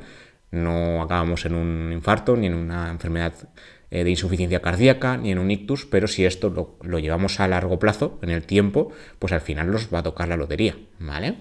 no 0.52 1.02
acabamos 1.02 1.46
en 1.46 1.56
un 1.56 1.92
infarto 1.92 2.36
ni 2.36 2.48
en 2.48 2.56
una 2.56 2.90
enfermedad 2.90 3.34
eh, 3.92 4.04
de 4.04 4.10
insuficiencia 4.10 4.62
cardíaca 4.62 5.18
ni 5.18 5.32
en 5.32 5.40
un 5.40 5.52
ictus, 5.52 5.86
pero 5.86 6.08
si 6.08 6.26
esto 6.26 6.78
lo, 6.82 7.00
llevamos 7.00 7.40
a 7.40 7.48
largo 7.48 7.80
plazo, 7.80 8.20
en 8.22 8.30
el 8.30 8.44
tiempo, 8.44 8.92
pues 9.20 9.34
al 9.34 9.42
final 9.42 9.72
nos 9.72 9.94
va 9.94 10.00
a 10.00 10.04
tocar 10.04 10.28
la 10.28 10.38
lotería, 10.38 10.76
¿vale? 11.00 11.36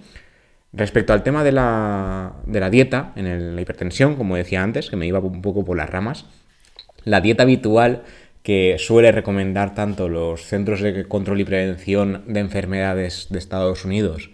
Respecto 0.72 1.12
al 1.12 1.22
tema 1.22 1.42
de 1.42 1.52
la, 1.52 2.34
de 2.46 2.60
la 2.60 2.70
dieta, 2.70 3.12
en 3.16 3.56
la 3.56 3.60
hipertensión, 3.62 4.16
como 4.16 4.36
decía 4.36 4.62
antes, 4.62 4.90
que 4.90 4.96
me 4.96 5.06
iba 5.06 5.18
un 5.20 5.40
poco 5.42 5.64
por 5.64 5.76
las 5.76 5.88
ramas, 5.88 6.26
la 7.04 7.20
dieta 7.20 7.44
habitual 7.44 8.02
que 8.42 8.76
suele 8.78 9.10
recomendar 9.10 9.74
tanto 9.74 10.08
los 10.08 10.42
Centros 10.42 10.80
de 10.80 11.08
Control 11.08 11.40
y 11.40 11.44
Prevención 11.44 12.24
de 12.26 12.40
Enfermedades 12.40 13.26
de 13.30 13.38
Estados 13.38 13.84
Unidos 13.84 14.30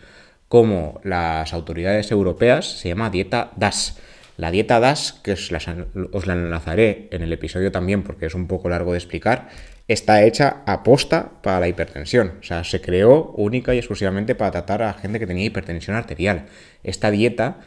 como 0.53 1.01
las 1.03 1.55
autoridades 1.55 2.11
europeas 2.11 2.79
se 2.79 2.91
llama 2.91 3.09
dieta 3.09 3.53
DAS. 3.57 3.99
La 4.43 4.51
dieta 4.51 4.81
DAS, 4.81 5.21
que 5.23 5.35
os 5.35 5.53
la, 5.53 6.33
enlazaré 6.33 7.07
en 7.13 7.23
el 7.23 7.33
episodio 7.33 7.71
también 7.71 8.03
porque 8.03 8.27
es 8.27 8.35
un 8.35 8.49
poco 8.49 8.69
largo 8.69 8.91
de 8.91 8.99
explicar, 8.99 9.51
está 9.87 10.25
hecha 10.25 10.65
a 10.67 10.83
posta 10.83 11.31
para 11.45 11.61
la 11.61 11.69
hipertensión. 11.69 12.39
O 12.41 12.43
sea, 12.43 12.65
se 12.65 12.81
creó 12.81 13.31
única 13.37 13.73
y 13.73 13.79
exclusivamente 13.79 14.35
para 14.35 14.51
tratar 14.51 14.83
a 14.83 14.95
gente 14.95 15.21
que 15.21 15.29
tenía 15.29 15.45
hipertensión 15.45 15.95
arterial. 15.95 16.47
Esta 16.83 17.13
dieta 17.13 17.61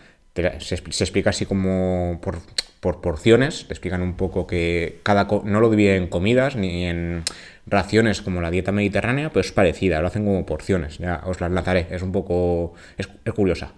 se, 0.59 0.75
explica 0.75 1.29
así 1.29 1.45
como 1.45 2.19
por, 2.21 2.39
por 2.81 2.99
porciones, 2.99 3.67
te 3.67 3.73
explican 3.73 4.01
un 4.01 4.17
poco 4.17 4.45
que 4.45 4.99
cada 5.03 5.29
no 5.45 5.61
lo 5.61 5.69
dividen 5.69 6.03
en 6.03 6.09
comidas 6.09 6.57
ni 6.57 6.87
en 6.87 7.23
raciones 7.65 8.21
como 8.21 8.41
la 8.41 8.51
dieta 8.51 8.73
mediterránea, 8.73 9.29
pero 9.29 9.39
es 9.39 9.51
parecida, 9.51 10.01
lo 10.01 10.07
hacen 10.07 10.25
como 10.25 10.45
porciones, 10.45 10.97
ya 10.97 11.21
os 11.25 11.39
la 11.39 11.47
enlazaré, 11.47 11.87
es 11.89 12.01
un 12.01 12.11
poco, 12.11 12.73
es, 12.97 13.07
curiosa. 13.33 13.73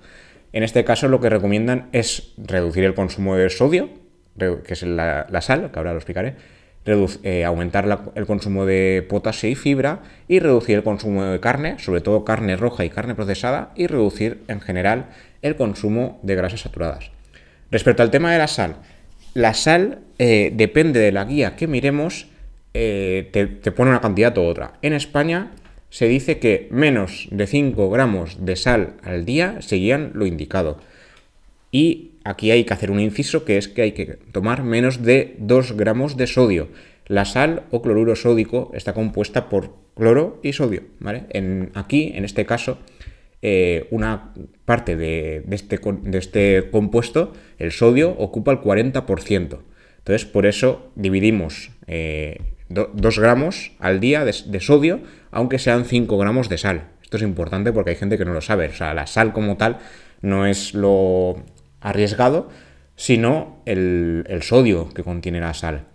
En 0.54 0.64
este 0.64 0.84
caso 0.84 1.08
lo 1.08 1.20
que 1.20 1.30
recomiendan 1.30 1.90
es 1.92 2.34
reducir 2.38 2.84
el 2.84 2.94
consumo 2.94 3.36
de 3.36 3.50
sodio, 3.50 3.90
que 4.38 4.74
es 4.74 4.84
la, 4.84 5.42
sal, 5.42 5.72
que 5.72 5.80
ahora 5.80 5.92
lo 5.92 5.98
explicaré, 5.98 6.36
eh, 7.24 7.44
aumentar 7.44 7.86
el 8.16 8.26
consumo 8.26 8.66
de 8.66 9.06
potasio 9.10 9.50
y 9.50 9.56
fibra 9.56 10.04
y 10.28 10.40
reducir 10.40 10.78
el 10.78 10.84
consumo 10.84 11.26
de 11.26 11.40
carne, 11.40 11.80
sobre 11.80 12.00
todo 12.00 12.24
carne 12.24 12.56
roja 12.56 12.86
y 12.86 12.90
carne 12.90 13.14
procesada, 13.14 13.72
y 13.76 13.88
reducir 13.88 14.44
en 14.48 14.62
general 14.62 15.08
el 15.42 15.58
consumo 15.58 16.20
de 16.24 16.36
grasas 16.36 16.62
saturadas. 16.62 17.12
Respecto 17.72 18.04
al 18.04 18.12
tema 18.12 18.32
de 18.32 18.38
la 18.38 18.48
sal, 18.48 18.78
la 19.34 19.54
sal 19.54 20.00
eh, 20.18 20.52
depende 20.54 21.00
de 21.00 21.12
la 21.12 21.26
guía 21.26 21.56
que 21.56 21.68
miremos, 21.68 22.28
eh, 22.74 23.30
te, 23.34 23.72
pone 23.72 23.92
una 23.92 24.02
cantidad 24.02 24.38
u 24.38 24.42
otra. 24.42 24.74
En 24.82 24.94
España 24.94 25.52
se 25.90 26.08
dice 26.08 26.40
que 26.40 26.68
menos 26.72 27.28
de 27.32 27.48
5 27.48 27.90
gramos 27.90 28.46
de 28.46 28.56
sal 28.56 28.94
al 29.04 29.26
día 29.26 29.62
seguían 29.62 30.12
lo 30.14 30.26
indicado. 30.26 30.80
Y 31.72 32.12
aquí 32.24 32.52
hay 32.52 32.64
que 32.66 32.74
hacer 32.74 32.92
un 32.92 33.00
inciso 33.00 33.46
que 33.46 33.58
es 33.58 33.68
que 33.68 33.82
hay 33.82 33.92
que 33.94 34.18
tomar 34.32 34.64
menos 34.64 35.04
de 35.04 35.36
2 35.40 35.74
gramos 35.74 36.18
de 36.18 36.28
sodio. 36.28 36.70
La 37.08 37.24
sal 37.24 37.64
o 37.72 37.82
cloruro 37.82 38.16
sódico 38.16 38.72
está 38.74 38.94
compuesta 38.94 39.48
por 39.48 39.74
cloro 39.96 40.40
y 40.44 40.54
sodio. 40.54 40.84
¿vale? 41.00 41.24
En, 41.30 41.72
aquí, 41.74 42.12
en 42.14 42.26
este 42.26 42.46
caso, 42.46 42.80
eh, 43.42 43.88
una 43.92 44.34
parte 44.66 44.96
de, 44.96 45.44
este, 45.52 45.80
de, 45.80 46.18
este, 46.18 46.70
compuesto, 46.70 47.34
el 47.60 47.72
sodio, 47.72 48.12
ocupa 48.12 48.52
el 48.52 48.60
40%. 48.60 49.60
Entonces, 50.00 50.26
por 50.26 50.46
eso 50.46 50.92
dividimos 50.96 51.72
2 51.82 51.88
eh, 51.88 52.40
gramos 53.18 53.72
al 53.80 54.00
día 54.00 54.26
de, 54.26 54.36
de, 54.46 54.60
sodio, 54.60 55.02
aunque 55.38 55.60
sean 55.60 55.86
5 55.86 56.18
gramos 56.18 56.50
de 56.50 56.58
sal. 56.58 56.88
Esto 57.04 57.18
es 57.18 57.22
importante 57.22 57.72
porque 57.72 57.92
hay 57.92 57.96
gente 57.96 58.18
que 58.18 58.26
no 58.26 58.34
lo 58.34 58.42
sabe. 58.42 58.70
O 58.70 58.74
sea, 58.74 58.96
la 58.96 59.06
sal 59.06 59.34
como 59.34 59.56
tal 59.56 59.78
no 60.22 60.48
es 60.48 60.74
lo 60.74 61.44
arriesgado, 61.80 62.50
sino 62.96 63.62
el, 63.68 64.26
sodio 64.42 64.90
que 64.96 65.04
contiene 65.04 65.40
la 65.40 65.54
sal. 65.54 65.86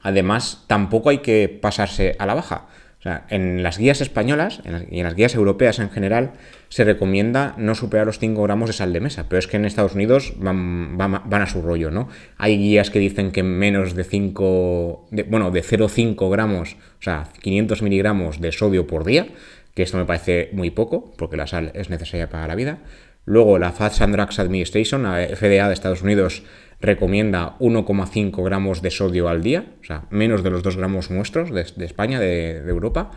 Además, 0.00 0.64
tampoco 0.66 1.10
hay 1.10 1.18
que 1.18 1.48
pasarse 1.48 2.16
a 2.18 2.26
la 2.26 2.34
baja. 2.34 2.66
O 3.02 3.04
sea, 3.04 3.26
en 3.30 3.64
las 3.64 3.78
guías 3.78 4.00
españolas 4.00 4.60
y 4.88 4.98
en 5.00 5.02
las 5.02 5.16
guías 5.16 5.34
europeas 5.34 5.80
en 5.80 5.90
general 5.90 6.34
se 6.68 6.84
recomienda 6.84 7.52
no 7.58 7.74
superar 7.74 8.06
los 8.06 8.20
5 8.20 8.40
gramos 8.44 8.68
de 8.68 8.74
sal 8.74 8.92
de 8.92 9.00
mesa, 9.00 9.26
pero 9.28 9.40
es 9.40 9.48
que 9.48 9.56
en 9.56 9.64
Estados 9.64 9.96
Unidos 9.96 10.34
van, 10.36 10.96
van, 10.96 11.42
a 11.42 11.46
su 11.48 11.62
rollo, 11.62 11.90
¿no? 11.90 12.08
Hay 12.38 12.56
guías 12.58 12.90
que 12.90 13.00
dicen 13.00 13.32
que 13.32 13.42
menos 13.42 13.96
de 13.96 14.04
5, 14.04 15.08
bueno, 15.28 15.50
de 15.50 15.64
0,5 15.64 16.30
gramos, 16.30 16.76
o 17.00 17.02
sea, 17.02 17.26
500 17.40 17.82
miligramos 17.82 18.40
de 18.40 18.52
sodio 18.52 18.86
por 18.86 19.04
día, 19.04 19.26
que 19.74 19.82
esto 19.82 19.98
me 19.98 20.04
parece 20.04 20.50
muy 20.52 20.70
poco, 20.70 21.12
porque 21.18 21.36
la 21.36 21.48
sal 21.48 21.72
es 21.74 21.90
necesaria 21.90 22.28
para 22.28 22.46
la 22.46 22.54
vida. 22.54 22.78
Luego, 23.24 23.58
la 23.58 23.72
Fats 23.72 24.00
and 24.00 24.14
Drugs 24.14 24.38
Administration, 24.38 25.04
la 25.04 25.26
FDA 25.26 25.68
de 25.68 25.74
Estados 25.74 26.02
Unidos, 26.02 26.42
recomienda 26.80 27.56
1,5 27.60 28.44
gramos 28.44 28.82
de 28.82 28.90
sodio 28.90 29.28
al 29.28 29.42
día, 29.42 29.66
o 29.80 29.84
sea, 29.84 30.04
menos 30.10 30.42
de 30.42 30.50
los 30.50 30.62
2 30.64 30.76
gramos 30.76 31.10
nuestros 31.10 31.50
de, 31.52 31.60
España, 31.84 32.18
de, 32.18 32.58
Europa. 32.58 33.12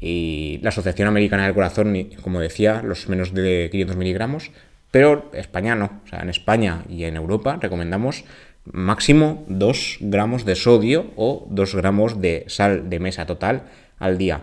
Y 0.00 0.58
la 0.62 0.68
Asociación 0.68 1.08
Americana 1.08 1.44
del 1.44 1.54
Corazón, 1.54 1.96
como 2.20 2.40
decía, 2.40 2.82
los 2.82 3.08
menos 3.08 3.32
de 3.32 3.68
500 3.70 3.96
miligramos. 3.96 4.50
Pero 4.90 5.30
España 5.32 5.74
no. 5.74 6.00
O 6.04 6.08
sea, 6.08 6.20
en 6.20 6.28
España 6.28 6.84
y 6.88 7.04
en 7.04 7.16
Europa 7.16 7.58
recomendamos 7.60 8.24
máximo 8.64 9.44
2 9.48 9.98
gramos 10.00 10.44
de 10.44 10.54
sodio 10.54 11.12
o 11.16 11.46
2 11.50 11.74
gramos 11.76 12.20
de 12.20 12.44
sal 12.48 12.90
de 12.90 12.98
mesa 12.98 13.26
total 13.26 13.62
al 13.98 14.18
día. 14.18 14.42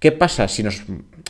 ¿Qué 0.00 0.10
pasa 0.10 0.48
si, 0.48 0.62
nos, 0.62 0.82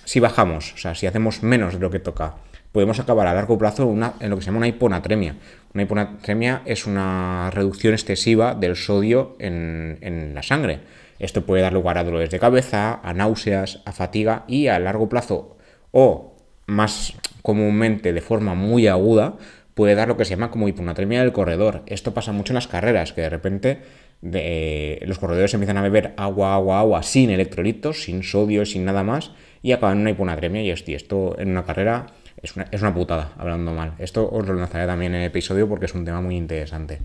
si 0.04 0.20
bajamos? 0.20 0.72
O 0.75 0.76
sea, 0.76 0.94
si 0.94 1.06
hacemos 1.06 1.42
menos 1.42 1.75
de 1.75 1.80
lo 1.80 1.90
que 1.90 1.98
toca 1.98 2.37
podemos 2.78 3.00
acabar 3.00 3.26
a 3.26 3.35
largo 3.35 3.58
plazo 3.58 3.92
en 4.20 4.30
lo 4.30 4.37
que 4.37 4.42
se 4.42 4.47
llama 4.47 4.58
una 4.58 4.68
hiponatremia. 4.68 5.35
Una 5.75 5.82
hiponatremia 5.82 6.62
es 6.64 6.87
una 6.87 7.50
reducción 7.50 7.92
excesiva 7.92 8.54
del 8.54 8.76
sodio 8.76 9.35
en, 9.40 10.30
la 10.32 10.44
sangre. 10.44 10.78
Esto 11.18 11.44
puede 11.44 11.62
dar 11.62 11.73
lugar 11.73 11.99
a 11.99 12.04
dolores 12.04 12.30
de 12.30 12.38
cabeza, 12.38 13.00
a 13.02 13.14
náuseas, 13.14 13.82
a 13.85 13.90
fatiga 13.90 14.44
y 14.47 14.68
a 14.68 14.78
largo 14.78 15.08
plazo 15.08 15.56
o 15.90 16.37
más 16.68 17.14
comúnmente 17.42 18.12
de 18.12 18.20
forma 18.20 18.54
muy 18.54 18.87
aguda 18.87 19.38
puede 19.75 19.97
dar 19.97 20.06
lo 20.06 20.16
que 20.16 20.25
se 20.25 20.37
llama 20.37 20.52
como 20.52 20.68
hiponatremia 20.68 21.23
del 21.23 21.32
corredor. 21.32 21.82
Esto 21.87 22.14
pasa 22.14 22.30
mucho 22.30 22.52
en 22.52 22.56
las 22.62 22.68
carreras, 22.68 23.12
que 23.12 23.23
de 23.23 23.28
repente 23.28 23.80
los 24.23 25.18
corredores 25.18 25.52
empiezan 25.52 25.78
a 25.78 25.82
beber 25.82 26.14
agua, 26.16 26.54
agua, 26.54 26.78
agua 26.78 27.02
sin 27.02 27.30
electrolitos, 27.30 28.04
sin 28.04 28.23
sodio, 28.23 28.64
sin 28.64 28.85
nada 28.85 29.02
más 29.02 29.32
y 29.62 29.73
acaban 29.73 29.97
en 29.97 30.02
una 30.02 30.11
hiponatremia 30.11 30.62
y 30.62 30.70
esto 30.70 31.37
en 31.40 31.50
una 31.50 31.64
carrera 31.64 32.06
es 32.42 32.83
una, 32.83 32.95
putada, 32.95 33.33
hablando 33.37 33.73
mal. 33.73 33.95
Esto 33.99 34.28
os 34.30 34.47
lo 34.47 34.54
lanzaré 34.54 34.87
también 34.87 35.14
en 35.14 35.23
el 35.23 35.26
episodio 35.26 35.68
porque 35.68 35.87
es 35.87 35.95
un 35.95 36.04
tema 36.04 36.21
muy 36.21 36.37
interesante. 36.37 37.00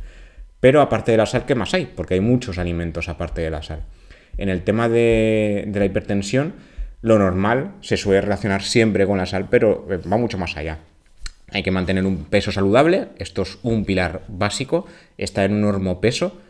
Pero 0.59 0.81
aparte 0.81 1.11
de 1.11 1.17
la 1.17 1.25
sal, 1.25 1.45
¿qué 1.45 1.55
más 1.55 1.73
hay? 1.73 1.87
Porque 1.87 2.13
hay 2.13 2.19
muchos 2.19 2.57
alimentos 2.57 3.09
aparte 3.09 3.41
de 3.41 3.49
la 3.49 3.63
sal. 3.63 3.83
En 4.37 4.49
el 4.49 4.63
tema 4.63 4.89
de, 4.89 5.69
la 5.73 5.85
hipertensión, 5.85 6.53
lo 7.01 7.19
normal 7.19 7.73
se 7.81 7.97
suele 7.97 8.21
relacionar 8.21 8.63
siempre 8.63 9.05
con 9.05 9.17
la 9.17 9.25
sal, 9.25 9.47
pero 9.49 9.87
eh, 9.89 9.97
va 9.97 10.17
mucho 10.17 10.37
más 10.37 10.55
allá. 10.55 10.79
Hay 11.51 11.63
que 11.63 11.71
mantener 11.71 12.05
un 12.05 12.25
peso 12.25 12.51
saludable, 12.51 13.09
esto 13.17 13.41
es 13.41 13.59
un 13.63 13.85
pilar 13.85 14.21
básico, 14.27 14.87
está 15.17 15.43
en 15.45 15.53
un 15.53 15.61
normo 15.61 15.99
peso, 15.99 16.41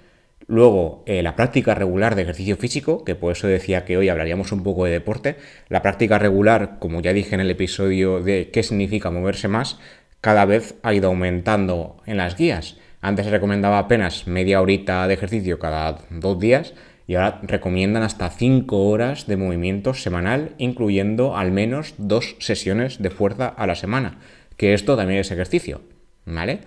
Luego, 0.48 1.04
eh, 1.06 1.24
la 1.24 1.36
práctica 1.36 1.74
regular 1.74 2.16
de 2.16 2.24
ejercicio 2.24 2.58
físico, 2.58 3.04
que 3.06 3.16
por 3.16 3.32
eso 3.32 3.48
decía 3.48 3.86
que 3.86 3.98
hoy 3.98 4.10
hablaríamos 4.10 4.52
un 4.52 4.64
poco 4.64 4.86
de 4.86 4.92
deporte. 4.92 5.38
La 5.70 5.82
práctica 5.82 6.20
regular, 6.20 6.78
como 6.80 7.02
ya 7.02 7.14
dije 7.14 7.36
en 7.36 7.42
el 7.42 7.52
episodio 7.52 8.22
de 8.22 8.50
qué 8.52 8.64
significa 8.64 9.10
moverse 9.10 9.48
más, 9.48 9.80
cada 10.22 10.46
vez 10.46 10.76
ha 10.84 10.94
ido 10.94 11.10
aumentando 11.10 11.98
en 12.06 12.18
las 12.18 12.38
guías. 12.38 12.78
Antes 13.02 13.26
se 13.26 13.32
recomendaba 13.32 13.80
apenas 13.80 14.28
media 14.28 14.62
horita 14.62 15.08
de 15.08 15.14
ejercicio 15.14 15.60
cada 15.60 15.98
dos 16.10 16.40
días 16.40 16.74
y 17.08 17.16
ahora 17.16 17.40
recomiendan 17.44 18.04
hasta 18.04 18.30
5 18.30 18.88
horas 18.88 19.28
de 19.28 19.36
movimiento 19.38 19.94
semanal, 19.94 20.56
incluyendo 20.58 21.36
al 21.36 21.52
menos 21.52 21.96
dos 21.98 22.38
sesiones 22.40 23.02
de 23.02 23.10
fuerza 23.10 23.48
a 23.48 23.68
la 23.68 23.76
semana, 23.76 24.20
que 24.56 24.74
esto 24.74 24.96
también 24.96 25.20
es 25.20 25.32
ejercicio, 25.32 25.82
¿vale? 26.26 26.62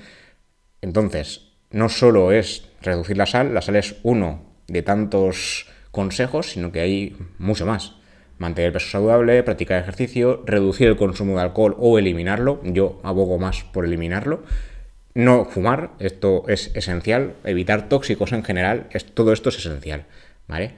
Entonces, 0.82 1.45
no 1.76 1.90
solo 1.90 2.32
es 2.32 2.70
reducir 2.80 3.18
la 3.18 3.26
sal, 3.26 3.52
la 3.52 3.60
sal 3.60 3.76
es 3.76 3.96
uno 4.02 4.40
de 4.66 4.80
tantos 4.80 5.66
consejos, 5.90 6.50
sino 6.50 6.72
que 6.72 6.80
hay 6.80 7.16
mucho 7.38 7.66
más. 7.66 7.96
Mantener 8.38 8.68
el 8.68 8.72
peso 8.72 8.88
saludable, 8.88 9.42
practicar 9.42 9.82
ejercicio, 9.82 10.42
reducir 10.46 10.88
el 10.88 10.96
consumo 10.96 11.36
de 11.36 11.42
alcohol 11.42 11.76
o 11.78 11.98
eliminarlo. 11.98 12.62
Yo 12.64 12.98
abogo 13.02 13.38
más 13.38 13.62
por 13.64 13.84
eliminarlo. 13.84 14.42
No 15.12 15.44
fumar, 15.44 15.90
esto 15.98 16.44
es 16.48 16.74
esencial. 16.74 17.34
Evitar 17.44 17.90
tóxicos 17.90 18.32
en 18.32 18.42
general, 18.42 18.86
es, 18.90 19.04
todo 19.04 19.34
esto 19.34 19.50
es 19.50 19.58
esencial. 19.58 20.06
¿vale? 20.48 20.72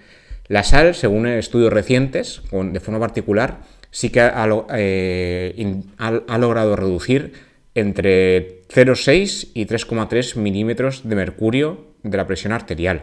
La 0.48 0.64
sal, 0.64 0.96
según 0.96 1.28
estudios 1.28 1.72
recientes, 1.72 2.42
de 2.50 2.80
forma 2.80 2.98
particular, 2.98 3.58
sí 3.92 4.10
que 4.10 4.20
ha, 4.20 4.48
eh, 4.74 5.82
ha 5.96 6.38
logrado 6.38 6.74
reducir 6.74 7.47
entre 7.80 8.62
0,6 8.68 9.50
y 9.54 9.66
3,3 9.66 10.36
milímetros 10.36 11.08
de 11.08 11.16
mercurio 11.16 11.94
de 12.02 12.16
la 12.16 12.26
presión 12.26 12.52
arterial, 12.52 13.02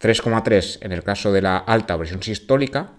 3,3 0.00 0.78
en 0.82 0.92
el 0.92 1.02
caso 1.02 1.32
de 1.32 1.42
la 1.42 1.56
alta 1.56 1.98
presión 1.98 2.22
sistólica 2.22 2.92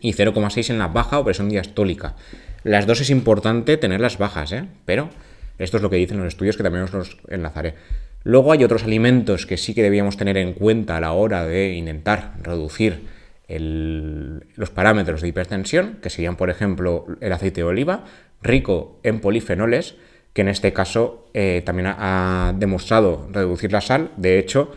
y 0.00 0.12
0,6 0.12 0.70
en 0.70 0.78
la 0.78 0.88
baja 0.88 1.18
o 1.18 1.24
presión 1.24 1.48
diastólica. 1.48 2.16
Las 2.62 2.86
dos 2.86 3.00
es 3.00 3.10
importante 3.10 3.76
tenerlas 3.76 4.18
bajas, 4.18 4.52
¿eh? 4.52 4.66
pero 4.84 5.10
esto 5.58 5.76
es 5.76 5.82
lo 5.82 5.90
que 5.90 5.96
dicen 5.96 6.18
los 6.18 6.28
estudios 6.28 6.56
que 6.56 6.62
también 6.62 6.84
os 6.84 6.92
los 6.92 7.18
enlazaré. 7.28 7.74
Luego 8.22 8.52
hay 8.52 8.64
otros 8.64 8.84
alimentos 8.84 9.46
que 9.46 9.56
sí 9.56 9.74
que 9.74 9.82
debíamos 9.82 10.16
tener 10.16 10.38
en 10.38 10.54
cuenta 10.54 10.96
a 10.96 11.00
la 11.00 11.12
hora 11.12 11.44
de 11.44 11.74
intentar 11.74 12.34
reducir 12.42 13.02
los 13.46 14.70
parámetros 14.70 15.20
de 15.20 15.28
hipertensión, 15.28 15.98
que 16.00 16.08
serían, 16.08 16.36
por 16.36 16.48
ejemplo, 16.48 17.06
el 17.20 17.32
aceite 17.32 17.60
de 17.60 17.64
oliva, 17.64 18.04
rico 18.42 18.98
en 19.02 19.20
polifenoles, 19.20 19.96
que 20.34 20.42
en 20.42 20.48
este 20.48 20.72
caso 20.72 21.30
eh, 21.32 21.62
también 21.64 21.86
ha, 21.86 22.52
demostrado 22.58 23.28
reducir 23.30 23.72
la 23.72 23.80
sal. 23.80 24.10
De 24.16 24.38
hecho, 24.38 24.72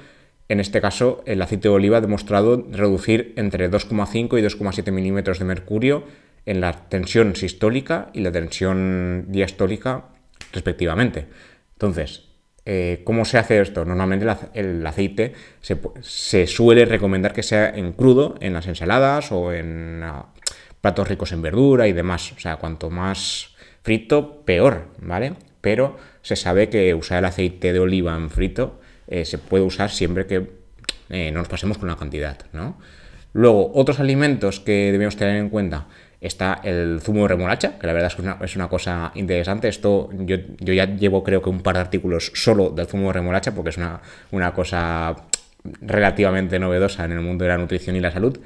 en 0.48 0.60
este 0.62 0.80
caso, 0.80 1.24
el 1.26 1.42
aceite 1.42 1.68
de 1.68 1.74
oliva 1.74 1.98
ha 1.98 2.02
demostrado 2.02 2.66
reducir 2.72 3.34
entre 3.36 3.70
2,5 3.70 4.40
y 4.40 4.44
2,7 4.44 4.92
milímetros 4.92 5.40
de 5.40 5.46
mercurio 5.46 6.04
en 6.46 6.62
la 6.62 6.88
tensión 6.88 7.36
sistólica 7.36 8.10
y 8.14 8.22
la 8.22 8.32
tensión 8.32 9.26
diastólica, 9.30 10.06
respectivamente. 10.54 11.26
Entonces, 11.74 12.30
eh, 12.66 13.02
¿cómo 13.04 13.26
se 13.26 13.40
hace 13.40 13.60
esto? 13.60 13.84
Normalmente 13.84 14.28
el, 14.54 14.86
aceite 14.86 15.34
se, 16.02 16.48
suele 16.48 16.86
recomendar 16.86 17.34
que 17.34 17.44
sea 17.44 17.70
en 17.70 17.94
crudo, 17.94 18.36
en 18.42 18.54
las 18.54 18.68
ensaladas 18.68 19.32
o 19.32 19.52
en 19.52 20.02
ah, 20.04 20.28
platos 20.82 21.08
ricos 21.08 21.32
en 21.32 21.42
verdura 21.42 21.88
y 21.88 21.94
demás. 21.94 22.32
O 22.34 22.40
sea, 22.40 22.58
cuanto 22.58 22.90
más 22.92 23.56
frito, 23.82 24.44
peor, 24.46 24.88
¿vale? 25.00 25.34
Pero 25.62 25.98
se 26.22 26.36
sabe 26.36 26.70
que 26.70 26.94
usar 26.94 27.20
el 27.20 27.26
aceite 27.26 27.74
de 27.74 27.80
oliva 27.80 28.16
en 28.16 28.30
frito 28.30 28.80
eh, 29.08 29.26
se 29.26 29.38
puede 29.38 29.64
usar 29.64 29.90
siempre 29.90 30.26
que 30.28 30.50
eh, 31.10 31.32
no 31.32 31.40
nos 31.40 31.48
pasemos 31.48 31.78
con 31.78 31.88
la 31.88 31.96
cantidad, 31.96 32.38
¿no? 32.52 32.78
Luego, 33.34 33.72
otros 33.76 34.00
alimentos 34.00 34.60
que 34.60 34.92
debemos 34.92 35.16
tener 35.16 35.38
en 35.38 35.50
cuenta. 35.50 35.86
Está 36.20 36.60
el 36.64 37.00
zumo 37.02 37.22
de 37.22 37.28
remolacha, 37.28 37.78
que 37.78 37.86
la 37.86 37.94
verdad 37.94 38.08
es 38.08 38.16
que 38.16 38.46
es 38.46 38.56
una, 38.56 38.68
cosa 38.68 39.12
interesante. 39.14 39.68
Esto 39.68 40.10
yo, 40.12 40.38
ya 40.60 40.86
llevo 40.86 41.24
creo 41.24 41.42
que 41.42 41.50
un 41.50 41.62
par 41.62 41.76
de 41.76 41.82
artículos 41.82 42.32
solo 42.34 42.72
del 42.72 42.88
zumo 42.88 43.08
de 43.08 43.14
remolacha, 43.14 43.54
porque 43.54 43.70
es 43.70 43.78
una, 44.32 44.54
cosa 44.54 45.16
relativamente 45.82 46.58
novedosa 46.58 47.06
en 47.06 47.12
el 47.12 47.22
mundo 47.22 47.44
de 47.44 47.50
la 47.50 47.58
nutrición 47.58 47.96
y 47.96 48.00
la 48.00 48.10
salud, 48.10 48.40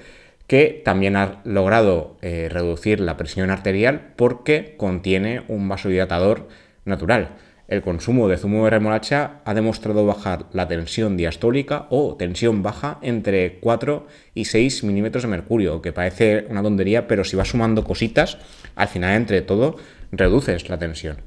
que 0.47 0.81
también 0.83 1.15
ha 1.15 1.39
logrado 1.45 2.17
eh, 2.21 2.49
reducir 2.51 2.99
la 2.99 3.15
presión 3.15 3.49
arterial 3.49 4.11
porque 4.17 4.75
contiene 4.75 5.43
un 5.47 5.69
vasodilatador 5.69 6.49
natural. 6.85 7.37
el 7.67 7.81
consumo 7.81 8.27
de 8.27 8.35
zumo 8.35 8.65
de 8.65 8.69
remolacha 8.69 9.39
ha 9.45 9.53
demostrado 9.53 10.05
bajar 10.05 10.47
la 10.51 10.67
tensión 10.67 11.15
diastólica 11.15 11.87
o 11.89 12.17
tensión 12.17 12.63
baja 12.63 12.99
entre 13.01 13.59
4 13.59 14.07
y 14.33 14.43
6 14.45 14.83
milímetros 14.83 15.23
de 15.23 15.29
mercurio, 15.29 15.81
que 15.81 15.93
parece 15.93 16.47
una 16.49 16.61
tontería, 16.61 17.07
pero 17.07 17.23
si 17.23 17.37
vas 17.37 17.47
sumando 17.47 17.85
cositas, 17.85 18.39
al 18.75 18.89
final 18.89 19.15
entre 19.15 19.41
todo 19.41 19.77
reduces 20.11 20.67
la 20.67 20.79
tensión. 20.79 21.21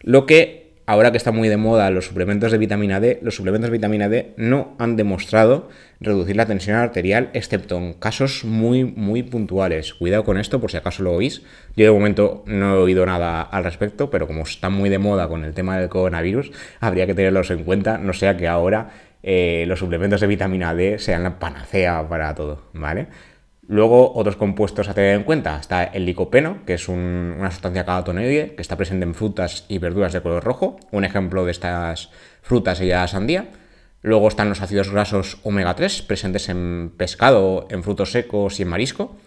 Lo 0.00 0.26
que 0.26 0.67
ahora 0.88 1.10
que 1.10 1.18
está 1.18 1.32
muy 1.32 1.48
de 1.48 1.58
moda 1.58 1.90
los 1.90 2.06
suplementos 2.06 2.50
de 2.50 2.56
vitamina 2.56 2.98
D, 2.98 3.18
los 3.20 3.34
suplementos 3.34 3.68
de 3.68 3.76
vitamina 3.76 4.08
D 4.08 4.32
no 4.38 4.74
han 4.78 4.96
demostrado 4.96 5.68
reducir 6.00 6.34
la 6.34 6.46
tensión 6.46 6.76
arterial, 6.76 7.28
excepto 7.34 7.76
en 7.76 7.92
casos 7.92 8.42
muy, 8.44 8.84
muy 8.84 9.22
puntuales. 9.22 9.92
Cuidado 9.92 10.24
con 10.24 10.38
esto, 10.38 10.62
por 10.62 10.70
si 10.70 10.78
acaso 10.78 11.02
lo 11.02 11.12
oís. 11.12 11.42
Yo 11.76 11.84
de 11.84 11.90
momento 11.90 12.42
no 12.46 12.74
he 12.74 12.78
oído 12.78 13.04
nada 13.04 13.42
al 13.42 13.64
respecto, 13.64 14.08
pero 14.08 14.26
como 14.26 14.44
está 14.44 14.70
muy 14.70 14.88
de 14.88 14.98
moda 14.98 15.28
con 15.28 15.44
el 15.44 15.52
tema 15.52 15.76
del 15.76 15.90
coronavirus, 15.90 16.52
habría 16.80 17.06
que 17.06 17.12
tenerlos 17.12 17.50
en 17.50 17.64
cuenta, 17.64 17.98
no 17.98 18.14
sea 18.14 18.38
que 18.38 18.48
ahora 18.48 18.88
eh, 19.22 19.64
los 19.68 19.80
suplementos 19.80 20.22
de 20.22 20.26
vitamina 20.26 20.74
D 20.74 20.98
sean 20.98 21.22
la 21.22 21.38
panacea 21.38 22.08
para 22.08 22.34
todo, 22.34 22.62
¿vale? 22.72 23.08
Luego, 23.70 24.14
otros 24.14 24.36
compuestos 24.36 24.88
a 24.88 24.94
tener 24.94 25.14
en 25.14 25.24
cuenta. 25.24 25.58
Está 25.60 25.84
el 25.84 26.06
licopeno, 26.06 26.64
que 26.64 26.72
es 26.72 26.88
una 26.88 27.50
sustancia 27.50 27.84
carotenoide 27.84 28.54
que 28.54 28.62
está 28.62 28.78
presente 28.78 29.04
en 29.04 29.14
frutas 29.14 29.66
y 29.68 29.76
verduras 29.76 30.14
de 30.14 30.22
color 30.22 30.42
rojo. 30.42 30.80
Un 30.90 31.04
ejemplo 31.04 31.44
de 31.44 31.50
estas 31.50 32.08
frutas 32.40 32.78
sería 32.78 33.00
la 33.00 33.08
sandía. 33.08 33.50
Luego 34.00 34.28
están 34.28 34.48
los 34.48 34.62
ácidos 34.62 34.90
grasos 34.90 35.38
omega 35.42 35.74
3, 35.74 36.00
presentes 36.00 36.48
en 36.48 36.94
pescado, 36.96 37.68
en 37.68 37.82
frutos 37.82 38.10
secos 38.10 38.58
y 38.58 38.62
en 38.62 38.68
marisco. 38.68 39.18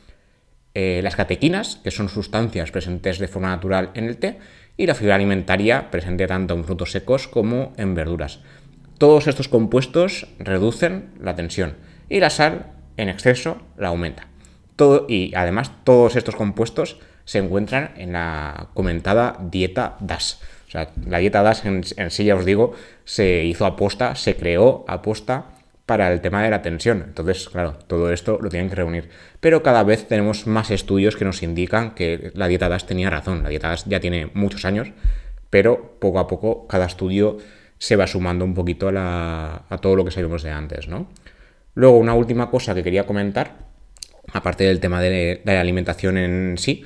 Eh, 0.73 1.01
las 1.03 1.15
catequinas, 1.15 1.75
que 1.83 1.91
son 1.91 2.09
sustancias 2.09 2.71
presentes 2.71 3.19
de 3.19 3.27
forma 3.27 3.49
natural 3.49 3.91
en 3.93 4.05
el 4.05 4.17
té. 4.17 4.39
Y 4.75 4.87
la 4.87 4.95
fibra 4.95 5.15
alimentaria, 5.15 5.91
presente 5.91 6.25
tanto 6.25 6.55
en 6.55 6.63
frutos 6.63 6.91
secos 6.91 7.27
como 7.27 7.73
en 7.77 7.93
verduras. 7.93 8.39
Todos 8.97 9.27
estos 9.27 9.47
compuestos 9.47 10.29
reducen 10.39 11.11
la 11.21 11.35
tensión. 11.35 11.75
Y 12.09 12.19
la 12.19 12.31
sal, 12.31 12.71
en 12.97 13.07
exceso, 13.07 13.61
la 13.77 13.89
aumenta 13.89 14.30
y 15.07 15.33
además 15.35 15.71
todos 15.83 16.15
estos 16.15 16.35
compuestos 16.35 16.97
se 17.25 17.39
encuentran 17.39 17.91
en 17.97 18.13
la 18.13 18.69
comentada 18.73 19.37
dieta 19.39 19.97
DAS. 19.99 20.41
O 20.67 20.71
sea, 20.71 20.89
la 21.05 21.19
dieta 21.19 21.43
DAS 21.43 21.65
en, 21.65 21.83
sí, 21.83 22.23
ya 22.23 22.35
os 22.35 22.45
digo, 22.45 22.73
se 23.03 23.43
hizo 23.43 23.65
aposta, 23.65 24.15
se 24.15 24.35
creó 24.35 24.85
aposta 24.87 25.45
para 25.85 26.11
el 26.11 26.21
tema 26.21 26.41
de 26.43 26.49
la 26.49 26.61
tensión. 26.61 27.03
Entonces, 27.07 27.49
claro, 27.49 27.73
todo 27.87 28.11
esto 28.11 28.39
lo 28.41 28.49
tienen 28.49 28.69
que 28.69 28.75
reunir. 28.75 29.09
Pero 29.39 29.63
cada 29.63 29.83
vez 29.83 30.07
tenemos 30.07 30.47
más 30.47 30.71
estudios 30.71 31.15
que 31.15 31.25
nos 31.25 31.43
indican 31.43 31.91
que 31.91 32.31
la 32.33 32.47
dieta 32.47 32.69
DAS 32.69 32.85
tenía 32.85 33.09
razón. 33.09 33.43
La 33.43 33.49
dieta 33.49 33.67
DAS 33.67 33.85
ya 33.85 33.99
tiene 33.99 34.31
muchos 34.33 34.63
años, 34.65 34.89
pero 35.49 35.97
poco 35.99 36.19
a 36.19 36.27
poco 36.27 36.67
cada 36.67 36.85
estudio 36.85 37.37
se 37.77 37.95
va 37.95 38.07
sumando 38.07 38.45
un 38.45 38.53
poquito 38.53 38.91
a, 38.95 39.65
todo 39.81 39.95
lo 39.95 40.05
que 40.05 40.11
sabemos 40.11 40.43
de 40.43 40.51
antes, 40.51 40.87
¿no? 40.87 41.07
Luego, 41.73 41.97
una 41.97 42.13
última 42.13 42.49
cosa 42.49 42.75
que 42.75 42.83
quería 42.83 43.05
comentar 43.05 43.70
aparte 44.31 44.63
del 44.63 44.79
tema 44.79 45.01
de, 45.01 45.41
la 45.43 45.61
alimentación 45.61 46.17
en 46.17 46.57
sí, 46.57 46.83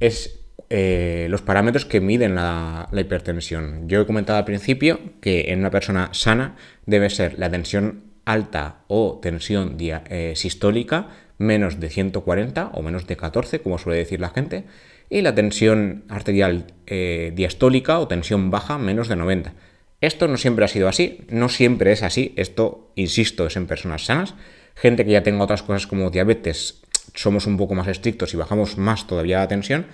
es 0.00 0.40
eh, 0.70 1.26
los 1.30 1.42
parámetros 1.42 1.84
que 1.84 2.00
miden 2.00 2.34
la, 2.34 2.88
hipertensión. 2.92 3.88
Yo 3.88 4.00
he 4.00 4.06
comentado 4.06 4.38
al 4.38 4.44
principio 4.44 5.00
que 5.20 5.52
en 5.52 5.60
una 5.60 5.70
persona 5.70 6.10
sana 6.12 6.56
debe 6.86 7.10
ser 7.10 7.38
la 7.38 7.50
tensión 7.50 8.04
alta 8.24 8.82
o 8.88 9.18
tensión 9.22 9.76
eh, 9.80 10.32
sistólica 10.36 11.08
menos 11.38 11.80
de 11.80 11.88
140 11.88 12.70
o 12.74 12.82
menos 12.82 13.06
de 13.06 13.16
14, 13.16 13.60
como 13.60 13.78
suele 13.78 13.98
decir 13.98 14.20
la 14.20 14.30
gente, 14.30 14.64
y 15.08 15.22
la 15.22 15.34
tensión 15.34 16.04
arterial 16.08 16.66
eh, 16.86 17.32
diastólica 17.34 17.98
o 17.98 18.08
tensión 18.08 18.50
baja 18.50 18.76
menos 18.76 19.08
de 19.08 19.16
90. 19.16 19.54
Esto 20.00 20.28
no 20.28 20.36
siempre 20.36 20.64
ha 20.64 20.68
sido 20.68 20.88
así, 20.88 21.24
no 21.28 21.48
siempre 21.48 21.92
es 21.92 22.02
así, 22.02 22.32
esto, 22.36 22.92
insisto, 22.94 23.46
es 23.46 23.56
en 23.56 23.66
personas 23.66 24.04
sanas, 24.04 24.34
gente 24.80 25.04
que 25.04 25.12
ya 25.12 25.22
tenga 25.22 25.44
otras 25.44 25.62
cosas 25.62 25.86
como 25.86 26.10
diabetes, 26.10 26.82
somos 27.14 27.46
un 27.46 27.56
poco 27.56 27.74
más 27.74 27.88
estrictos 27.88 28.32
y 28.32 28.36
bajamos 28.36 28.78
más 28.78 29.06
todavía 29.06 29.38
la 29.38 29.48
tensión, 29.48 29.86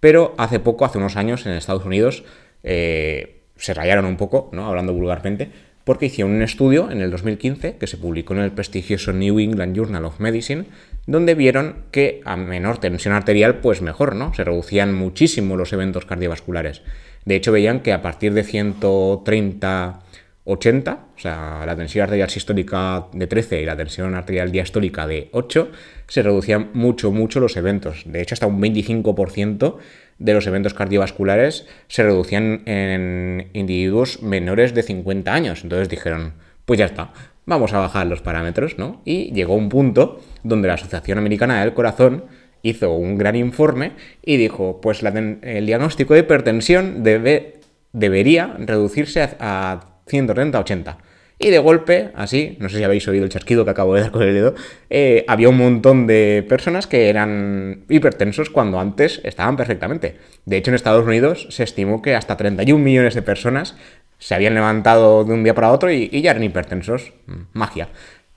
pero 0.00 0.34
hace 0.38 0.60
poco, 0.60 0.84
hace 0.84 0.98
unos 0.98 1.16
años 1.16 1.44
en 1.46 1.52
Estados 1.52 1.84
Unidos, 1.84 2.24
eh, 2.62 3.42
se 3.56 3.74
rayaron 3.74 4.06
un 4.06 4.16
poco, 4.16 4.48
¿no? 4.52 4.66
hablando 4.66 4.94
vulgarmente, 4.94 5.50
porque 5.84 6.06
hicieron 6.06 6.34
un 6.34 6.42
estudio 6.42 6.90
en 6.90 7.00
el 7.00 7.10
2015 7.10 7.76
que 7.76 7.86
se 7.86 7.96
publicó 7.96 8.34
en 8.34 8.40
el 8.40 8.52
prestigioso 8.52 9.12
New 9.12 9.38
England 9.40 9.76
Journal 9.76 10.04
of 10.04 10.20
Medicine, 10.20 10.64
donde 11.06 11.34
vieron 11.34 11.84
que 11.90 12.20
a 12.24 12.36
menor 12.36 12.78
tensión 12.78 13.14
arterial, 13.14 13.56
pues 13.56 13.82
mejor, 13.82 14.14
¿no? 14.14 14.32
Se 14.34 14.44
reducían 14.44 14.94
muchísimo 14.94 15.56
los 15.56 15.72
eventos 15.72 16.06
cardiovasculares. 16.06 16.82
De 17.24 17.36
hecho, 17.36 17.52
veían 17.52 17.80
que 17.80 17.92
a 17.92 18.02
partir 18.02 18.32
de 18.34 18.44
130 18.44 20.00
80, 20.44 21.06
o 21.16 21.18
sea, 21.18 21.64
la 21.66 21.76
tensión 21.76 22.04
arterial 22.04 22.30
sistólica 22.30 23.06
de 23.12 23.26
13 23.26 23.62
y 23.62 23.64
la 23.64 23.76
tensión 23.76 24.14
arterial 24.14 24.50
diastólica 24.50 25.06
de 25.06 25.28
8, 25.32 25.70
se 26.08 26.22
reducían 26.22 26.70
mucho, 26.72 27.12
mucho 27.12 27.40
los 27.40 27.56
eventos. 27.56 28.02
De 28.06 28.22
hecho, 28.22 28.34
hasta 28.34 28.46
un 28.46 28.60
25% 28.60 29.76
de 30.18 30.34
los 30.34 30.46
eventos 30.46 30.74
cardiovasculares 30.74 31.66
se 31.88 32.02
reducían 32.02 32.62
en 32.66 33.48
individuos 33.52 34.22
menores 34.22 34.74
de 34.74 34.82
50 34.82 35.32
años. 35.32 35.62
Entonces 35.62 35.88
dijeron, 35.88 36.34
pues 36.64 36.78
ya 36.78 36.86
está, 36.86 37.12
vamos 37.46 37.72
a 37.72 37.78
bajar 37.78 38.06
los 38.06 38.22
parámetros, 38.22 38.78
¿no? 38.78 39.02
Y 39.04 39.32
llegó 39.32 39.54
un 39.54 39.68
punto 39.68 40.20
donde 40.42 40.68
la 40.68 40.74
Asociación 40.74 41.18
Americana 41.18 41.60
del 41.60 41.74
Corazón 41.74 42.24
hizo 42.62 42.92
un 42.92 43.16
gran 43.16 43.36
informe 43.36 43.92
y 44.22 44.36
dijo, 44.36 44.80
pues 44.80 45.02
el 45.02 45.66
diagnóstico 45.66 46.14
de 46.14 46.20
hipertensión 46.20 47.02
debe, 47.02 47.60
debería 47.92 48.54
reducirse 48.58 49.22
a 49.40 49.89
130-80. 50.10 50.96
Y 51.42 51.48
de 51.48 51.58
golpe, 51.58 52.10
así, 52.16 52.58
no 52.60 52.68
sé 52.68 52.76
si 52.76 52.84
habéis 52.84 53.08
oído 53.08 53.24
el 53.24 53.30
chasquido 53.30 53.64
que 53.64 53.70
acabo 53.70 53.94
de 53.94 54.02
dar 54.02 54.10
con 54.10 54.22
el 54.22 54.34
dedo, 54.34 54.54
eh, 54.90 55.24
había 55.26 55.48
un 55.48 55.56
montón 55.56 56.06
de 56.06 56.44
personas 56.46 56.86
que 56.86 57.08
eran 57.08 57.84
hipertensos 57.88 58.50
cuando 58.50 58.78
antes 58.78 59.22
estaban 59.24 59.56
perfectamente. 59.56 60.16
De 60.44 60.58
hecho, 60.58 60.70
en 60.70 60.74
Estados 60.74 61.06
Unidos 61.06 61.46
se 61.48 61.64
estimó 61.64 62.02
que 62.02 62.14
hasta 62.14 62.36
31 62.36 62.84
millones 62.84 63.14
de 63.14 63.22
personas 63.22 63.74
se 64.18 64.34
habían 64.34 64.54
levantado 64.54 65.24
de 65.24 65.32
un 65.32 65.42
día 65.42 65.54
para 65.54 65.72
otro 65.72 65.90
y, 65.90 66.08
ya 66.20 66.32
eran 66.32 66.44
hipertensos. 66.44 67.14
Mm, 67.26 67.40
magia. 67.54 67.88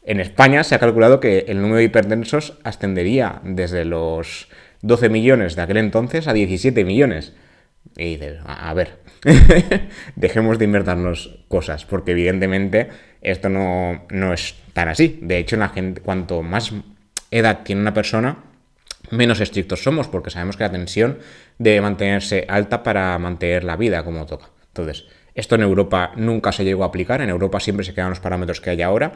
En 0.05 0.21
España 0.21 0.63
se 0.63 0.75
ha 0.75 0.79
calculado 0.79 1.19
que 1.19 1.45
el 1.49 1.61
número 1.61 1.77
de 1.77 1.83
hipertensos 1.83 2.57
ascendería 2.63 3.41
desde 3.43 3.83
los 3.83 4.47
12 4.81 5.09
millones 5.09 5.57
de 5.57 5.61
aquel 5.61 5.77
entonces 5.77 6.29
a 6.29 6.33
17 6.33 6.85
millones. 6.85 7.33
Y 7.95 8.15
dices, 8.15 8.39
a 8.45 8.73
ver, 8.73 8.99
dejemos 10.15 10.57
de 10.57 10.65
inventarnos 10.65 11.39
cosas, 11.47 11.85
porque 11.85 12.11
evidentemente 12.11 12.89
esto 13.21 13.49
no, 13.49 14.33
es 14.33 14.55
tan 14.73 14.89
así. 14.89 15.19
De 15.21 15.37
hecho, 15.37 15.57
la 15.57 15.69
gente, 15.69 16.01
cuanto 16.01 16.41
más 16.41 16.73
edad 17.29 17.61
tiene 17.63 17.81
una 17.81 17.93
persona, 17.93 18.37
menos 19.11 19.39
estrictos 19.39 19.83
somos, 19.83 20.07
porque 20.07 20.29
sabemos 20.29 20.57
que 20.57 20.63
la 20.63 20.71
tensión 20.71 21.19
debe 21.57 21.81
mantenerse 21.81 22.45
alta 22.47 22.83
para 22.83 23.17
mantener 23.19 23.63
la 23.63 23.77
vida 23.77 24.03
como 24.03 24.25
toca. 24.25 24.49
Entonces, 24.67 25.05
esto 25.35 25.55
en 25.55 25.61
Europa 25.61 26.11
nunca 26.15 26.51
se 26.51 26.63
llegó 26.63 26.83
a 26.83 26.87
aplicar, 26.87 27.21
en 27.21 27.29
Europa 27.29 27.59
siempre 27.59 27.85
se 27.85 27.93
quedan 27.93 28.09
los 28.09 28.19
parámetros 28.19 28.59
que 28.59 28.71
hay 28.71 28.81
ahora, 28.81 29.13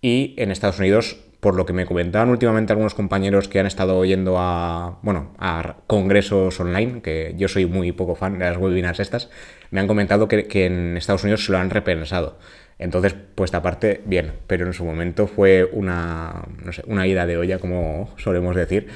y 0.00 0.34
en 0.38 0.50
Estados 0.50 0.78
Unidos 0.78 1.18
por 1.44 1.56
lo 1.56 1.66
que 1.66 1.74
me 1.74 1.84
comentaban 1.84 2.30
últimamente 2.30 2.72
algunos 2.72 2.94
compañeros 2.94 3.48
que 3.48 3.60
han 3.60 3.66
estado 3.66 4.02
yendo 4.06 4.36
a, 4.38 4.98
bueno, 5.02 5.34
a 5.36 5.76
congresos 5.86 6.58
online, 6.58 7.02
que 7.02 7.34
yo 7.36 7.48
soy 7.48 7.66
muy 7.66 7.92
poco 7.92 8.14
fan 8.14 8.38
de 8.38 8.46
las 8.46 8.56
webinars 8.56 8.98
estas, 8.98 9.28
me 9.70 9.80
han 9.80 9.86
comentado 9.86 10.26
que, 10.26 10.46
en 10.64 10.96
Estados 10.96 11.22
Unidos 11.22 11.44
se 11.44 11.52
lo 11.52 11.58
han 11.58 11.68
repensado. 11.68 12.38
Entonces, 12.78 13.14
pues 13.34 13.48
esta 13.48 13.60
parte, 13.60 14.00
bien, 14.06 14.32
pero 14.46 14.66
en 14.66 14.72
su 14.72 14.86
momento 14.86 15.26
fue 15.26 15.68
una, 15.70 16.44
una 16.86 17.06
ida 17.06 17.26
de 17.26 17.36
olla, 17.36 17.58
como 17.58 18.08
solemos 18.16 18.56
decir, 18.56 18.88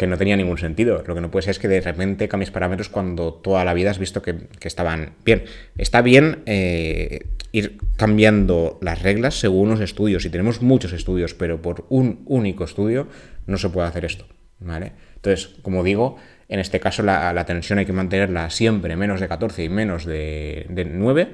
que 0.00 0.06
no 0.06 0.16
tenía 0.16 0.34
ningún 0.34 0.56
sentido. 0.56 1.04
Lo 1.06 1.14
que 1.14 1.20
no 1.20 1.30
puede 1.30 1.42
ser 1.42 1.50
es 1.50 1.58
que 1.58 1.68
de 1.68 1.82
repente 1.82 2.26
cambies 2.26 2.50
parámetros 2.50 2.88
cuando 2.88 3.34
toda 3.34 3.66
la 3.66 3.74
vida 3.74 3.90
has 3.90 3.98
visto 3.98 4.22
que, 4.22 4.34
estaban 4.62 5.12
bien. 5.26 5.44
Está 5.76 6.00
bien 6.00 6.38
eh, 6.46 7.26
ir 7.52 7.76
cambiando 7.98 8.78
las 8.80 9.02
reglas 9.02 9.38
según 9.38 9.68
los 9.68 9.80
estudios. 9.80 10.24
Y 10.24 10.30
tenemos 10.30 10.62
muchos 10.62 10.94
estudios, 10.94 11.34
pero 11.34 11.60
por 11.60 11.84
un 11.90 12.22
único 12.24 12.64
estudio 12.64 13.08
no 13.46 13.58
se 13.58 13.68
puede 13.68 13.88
hacer 13.88 14.06
esto. 14.06 14.24
¿vale? 14.58 14.92
Entonces, 15.16 15.56
como 15.60 15.84
digo, 15.84 16.16
en 16.48 16.60
este 16.60 16.80
caso 16.80 17.02
la, 17.02 17.44
tensión 17.44 17.78
hay 17.78 17.84
que 17.84 17.92
mantenerla 17.92 18.48
siempre 18.48 18.96
menos 18.96 19.20
de 19.20 19.28
14 19.28 19.64
y 19.64 19.68
menos 19.68 20.06
de, 20.06 20.64
9. 20.90 21.28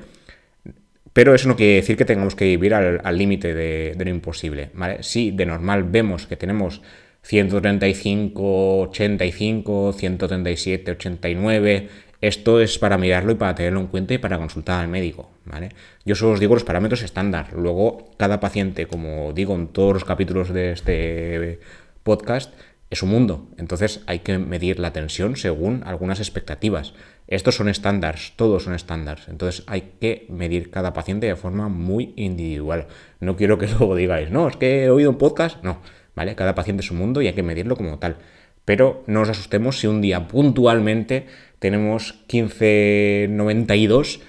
Pero 1.12 1.36
eso 1.36 1.46
no 1.46 1.54
quiere 1.54 1.74
decir 1.74 1.96
que 1.96 2.04
tengamos 2.04 2.34
que 2.34 2.46
vivir 2.46 2.74
al 2.74 3.16
límite 3.16 3.54
de, 3.54 3.94
de, 3.96 4.04
lo 4.04 4.10
imposible. 4.10 4.70
¿vale? 4.74 5.04
Si 5.04 5.30
de 5.30 5.46
normal 5.46 5.84
vemos 5.84 6.26
que 6.26 6.36
tenemos 6.36 6.82
135, 7.26 8.82
85, 8.82 9.92
137, 9.92 10.92
89. 10.92 11.88
Esto 12.20 12.60
es 12.60 12.78
para 12.78 12.98
mirarlo 12.98 13.32
y 13.32 13.34
para 13.34 13.56
tenerlo 13.56 13.80
en 13.80 13.88
cuenta 13.88 14.14
y 14.14 14.18
para 14.18 14.38
consultar 14.38 14.80
al 14.80 14.88
médico, 14.88 15.28
¿vale? 15.44 15.70
Yo 16.04 16.14
solo 16.14 16.32
os 16.32 16.40
digo 16.40 16.54
los 16.54 16.62
parámetros 16.62 17.02
estándar. 17.02 17.52
Luego, 17.52 18.10
cada 18.16 18.38
paciente, 18.38 18.86
como 18.86 19.32
digo 19.32 19.56
en 19.56 19.66
todos 19.66 19.92
los 19.92 20.04
capítulos 20.04 20.50
de 20.50 20.70
este 20.70 21.58
podcast, 22.04 22.54
es 22.90 23.02
un 23.02 23.10
mundo. 23.10 23.48
Entonces 23.58 24.02
hay 24.06 24.20
que 24.20 24.38
medir 24.38 24.78
la 24.78 24.92
tensión 24.92 25.34
según 25.34 25.82
algunas 25.84 26.20
expectativas. 26.20 26.94
Estos 27.26 27.56
son 27.56 27.68
estándares, 27.68 28.34
todos 28.36 28.62
son 28.62 28.74
estándares. 28.74 29.26
Entonces 29.26 29.64
hay 29.66 29.94
que 30.00 30.26
medir 30.30 30.70
cada 30.70 30.92
paciente 30.92 31.26
de 31.26 31.34
forma 31.34 31.68
muy 31.68 32.14
individual. 32.14 32.86
No 33.18 33.34
quiero 33.34 33.58
que 33.58 33.66
luego 33.78 33.96
digáis, 33.96 34.30
no, 34.30 34.46
es 34.46 34.56
que 34.56 34.84
he 34.84 34.90
oído 34.90 35.10
un 35.10 35.18
podcast. 35.18 35.60
No, 35.64 35.80
¿vale? 36.16 36.34
Cada 36.34 36.56
paciente 36.56 36.82
es 36.82 36.90
un 36.90 36.98
mundo 36.98 37.22
y 37.22 37.28
hay 37.28 37.34
que 37.34 37.44
medirlo 37.44 37.76
como 37.76 38.00
tal. 38.00 38.16
Pero 38.64 39.04
no 39.06 39.20
nos 39.20 39.28
asustemos 39.28 39.78
si 39.78 39.86
un 39.86 40.00
día 40.00 40.26
puntualmente 40.26 41.26
tenemos 41.60 42.24
1592 42.32 44.20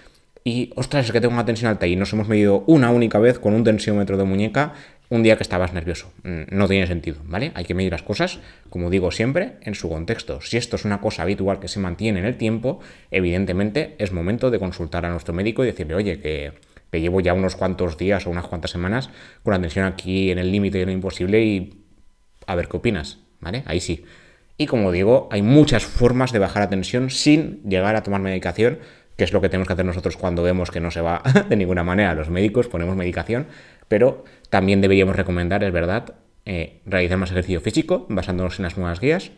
y, 0.44 0.72
ostras, 0.76 1.06
es 1.06 1.12
que 1.12 1.20
tengo 1.20 1.34
una 1.34 1.46
tensión 1.46 1.70
alta 1.70 1.88
y 1.88 1.96
nos 1.96 2.14
hemos 2.14 2.28
medido 2.28 2.64
una 2.68 2.92
única 2.92 3.18
vez 3.20 3.40
con 3.40 3.54
un 3.54 3.64
tensiómetro 3.64 4.16
de 4.16 4.24
muñeca 4.24 4.74
un 5.10 5.24
día 5.24 5.38
que 5.38 5.44
estabas 5.44 5.74
nervioso. 5.74 6.12
Mm, 6.24 6.44
no 6.52 6.68
tiene 6.68 6.88
sentido, 6.88 7.18
¿vale? 7.26 7.52
Hay 7.56 7.66
que 7.66 7.74
medir 7.74 7.92
las 7.92 8.04
cosas, 8.04 8.40
como 8.70 8.90
digo 8.90 9.12
siempre, 9.12 9.54
en 9.62 9.76
su 9.76 9.90
contexto. 9.90 10.40
Si 10.42 10.58
esto 10.58 10.76
es 10.76 10.86
una 10.86 11.02
cosa 11.02 11.24
habitual 11.24 11.60
que 11.60 11.68
se 11.68 11.80
mantiene 11.80 12.20
en 12.20 12.26
el 12.26 12.38
tiempo, 12.38 12.80
evidentemente 13.12 13.96
es 13.98 14.12
momento 14.12 14.52
de 14.52 14.60
consultar 14.60 15.06
a 15.06 15.10
nuestro 15.10 15.34
médico 15.34 15.64
y 15.64 15.68
decirle, 15.68 15.96
oye, 15.96 16.20
que, 16.20 16.54
llevo 16.92 17.22
ya 17.22 17.34
unos 17.34 17.56
cuantos 17.56 17.98
días 17.98 18.26
o 18.26 18.30
unas 18.30 18.48
cuantas 18.48 18.72
semanas 18.72 19.10
con 19.44 19.54
la 19.54 19.60
tensión 19.60 19.86
aquí 19.86 20.32
en 20.32 20.40
el 20.40 20.52
límite 20.52 20.80
de 20.80 20.86
lo 20.86 20.92
imposible 20.92 21.44
y 21.44 21.84
a 22.46 22.56
ver 22.56 22.68
qué 22.68 22.78
opinas, 22.78 23.20
¿vale? 23.40 23.64
Ahí 23.66 23.80
sí. 23.80 24.06
Y 24.58 24.66
como 24.66 24.92
digo, 24.92 25.30
hay 25.32 25.42
muchas 25.42 25.86
formas 25.86 26.32
de 26.32 26.40
bajar 26.40 26.64
la 26.64 26.70
tensión 26.70 27.10
sin 27.10 27.62
llegar 27.64 27.96
a 27.96 28.04
tomar 28.04 28.22
medicación, 28.22 28.80
que 29.16 29.24
es 29.24 29.34
lo 29.34 29.42
que 29.42 29.50
tenemos 29.50 29.68
que 29.68 29.74
hacer 29.74 29.86
nosotros 29.86 30.18
cuando 30.18 30.44
vemos 30.44 30.72
que 30.72 30.80
no 30.80 30.90
se 30.90 31.02
va 31.02 31.22
de 31.50 31.56
ninguna 31.56 31.84
manera. 31.84 32.14
Los 32.16 32.30
médicos 32.30 32.68
ponemos 32.68 32.96
medicación, 32.96 33.48
pero 33.88 34.24
también 34.50 34.82
deberíamos 34.82 35.16
recomendar, 35.16 35.64
es 35.64 35.72
verdad, 35.72 36.16
eh, 36.46 36.82
realizar 36.86 37.18
más 37.18 37.32
ejercicio 37.32 37.62
físico 37.62 38.06
basándonos 38.10 38.58
en 38.58 38.64
las 38.64 38.78
nuevas 38.78 39.00
guías, 39.00 39.32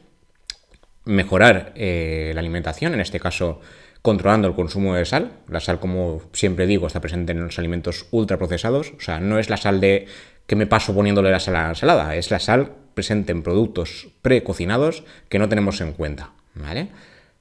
mejorar 1.06 1.74
eh, 1.76 2.32
la 2.34 2.40
alimentación, 2.40 2.94
en 2.94 3.02
este 3.02 3.20
caso 3.20 3.62
controlando 4.02 4.48
el 4.48 4.56
consumo 4.56 4.96
de 4.96 5.06
sal. 5.06 5.34
La 5.48 5.60
sal, 5.60 5.80
como 5.80 6.22
siempre 6.34 6.68
digo, 6.68 6.88
está 6.88 7.02
presente 7.02 7.32
en 7.32 7.44
los 7.44 7.60
alimentos 7.60 8.08
ultraprocesados, 8.12 8.94
o 8.98 9.02
sea, 9.02 9.20
no 9.20 9.40
es 9.40 9.50
la 9.50 9.58
sal 9.58 9.80
de 9.80 10.08
que 10.48 10.56
me 10.56 10.68
paso 10.68 10.94
poniéndole 10.96 11.32
la 11.32 11.40
sal 11.40 11.56
a 11.56 11.64
la 11.64 11.70
ensalada, 11.70 12.16
es 12.16 12.32
la 12.32 12.40
sal 12.40 12.72
presente 12.94 13.32
en 13.32 13.44
productos 13.44 14.08
precocinados 14.22 15.04
que 15.30 15.40
no 15.40 15.48
tenemos 15.48 15.80
en 15.82 15.94
cuenta, 15.94 16.32
¿vale? 16.56 16.90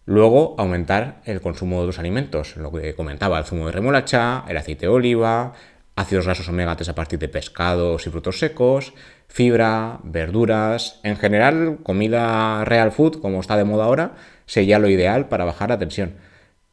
Luego, 0.05 0.55
aumentar 0.59 1.21
el 1.25 1.40
consumo 1.40 1.81
de 1.81 1.87
los 1.87 1.99
alimentos, 1.99 2.57
lo 2.57 2.73
que 2.73 2.94
comentaba, 2.94 3.38
el 3.38 3.44
zumo 3.44 3.66
de 3.66 3.73
remolacha, 3.73 4.44
el 4.49 4.57
aceite 4.57 4.87
de 4.87 4.92
oliva, 4.92 5.53
ácidos 5.97 6.27
grasos 6.27 6.49
omega 6.49 6.77
3 6.77 6.88
a 6.88 6.94
partir 6.94 7.18
de 7.18 7.29
pescados 7.29 8.07
y 8.07 8.11
frutos 8.11 8.38
secos, 8.38 8.94
fibra, 9.27 10.01
verduras, 10.05 11.01
en 11.03 11.16
general 11.16 11.79
comida 11.83 12.64
real 12.64 12.92
food, 12.92 13.21
como 13.21 13.40
está 13.40 13.57
de 13.57 13.64
moda 13.64 13.85
ahora, 13.85 14.12
sería 14.47 14.79
lo 14.79 14.88
ideal 14.88 15.29
para 15.29 15.44
bajar 15.44 15.71
la 15.71 15.79
tensión. 15.79 16.14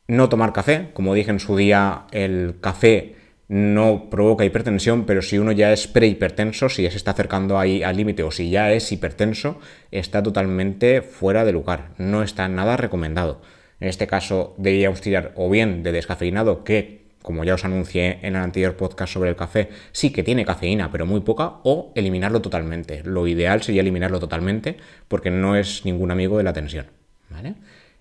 No 0.07 0.29
tomar 0.29 0.53
café, 0.53 0.89
como 0.93 1.13
dije 1.13 1.31
en 1.31 1.39
su 1.39 1.57
día, 1.57 2.05
el 2.11 2.55
café 2.61 3.15
no 3.47 4.09
provoca 4.09 4.45
hipertensión, 4.45 5.05
pero 5.05 5.21
si 5.21 5.37
uno 5.37 5.51
ya 5.51 5.71
es 5.71 5.87
prehipertenso, 5.87 6.69
si 6.69 6.83
ya 6.83 6.91
se 6.91 6.97
está 6.97 7.11
acercando 7.11 7.59
ahí 7.59 7.83
al 7.83 7.97
límite 7.97 8.23
o 8.23 8.31
si 8.31 8.49
ya 8.49 8.71
es 8.71 8.91
hipertenso, 8.91 9.59
está 9.91 10.21
totalmente 10.23 11.01
fuera 11.01 11.45
de 11.45 11.51
lugar, 11.51 11.89
no 11.97 12.23
está 12.23 12.47
nada 12.47 12.77
recomendado. 12.77 13.41
En 13.79 13.87
este 13.87 14.07
caso 14.07 14.55
deberíamos 14.57 15.01
tirar 15.01 15.31
o 15.35 15.49
bien 15.49 15.83
de 15.83 15.91
descafeinado, 15.91 16.63
que 16.63 17.05
como 17.21 17.43
ya 17.43 17.55
os 17.55 17.65
anuncié 17.65 18.19
en 18.21 18.35
el 18.35 18.43
anterior 18.43 18.75
podcast 18.77 19.13
sobre 19.13 19.31
el 19.31 19.35
café, 19.35 19.69
sí 19.91 20.11
que 20.11 20.21
tiene 20.21 20.45
cafeína, 20.45 20.91
pero 20.91 21.07
muy 21.07 21.21
poca, 21.21 21.53
o 21.63 21.91
eliminarlo 21.95 22.39
totalmente. 22.41 23.01
Lo 23.03 23.27
ideal 23.27 23.63
sería 23.63 23.81
eliminarlo 23.81 24.19
totalmente 24.19 24.77
porque 25.07 25.31
no 25.31 25.55
es 25.55 25.85
ningún 25.85 26.11
amigo 26.11 26.37
de 26.37 26.43
la 26.43 26.53
tensión. 26.53 26.85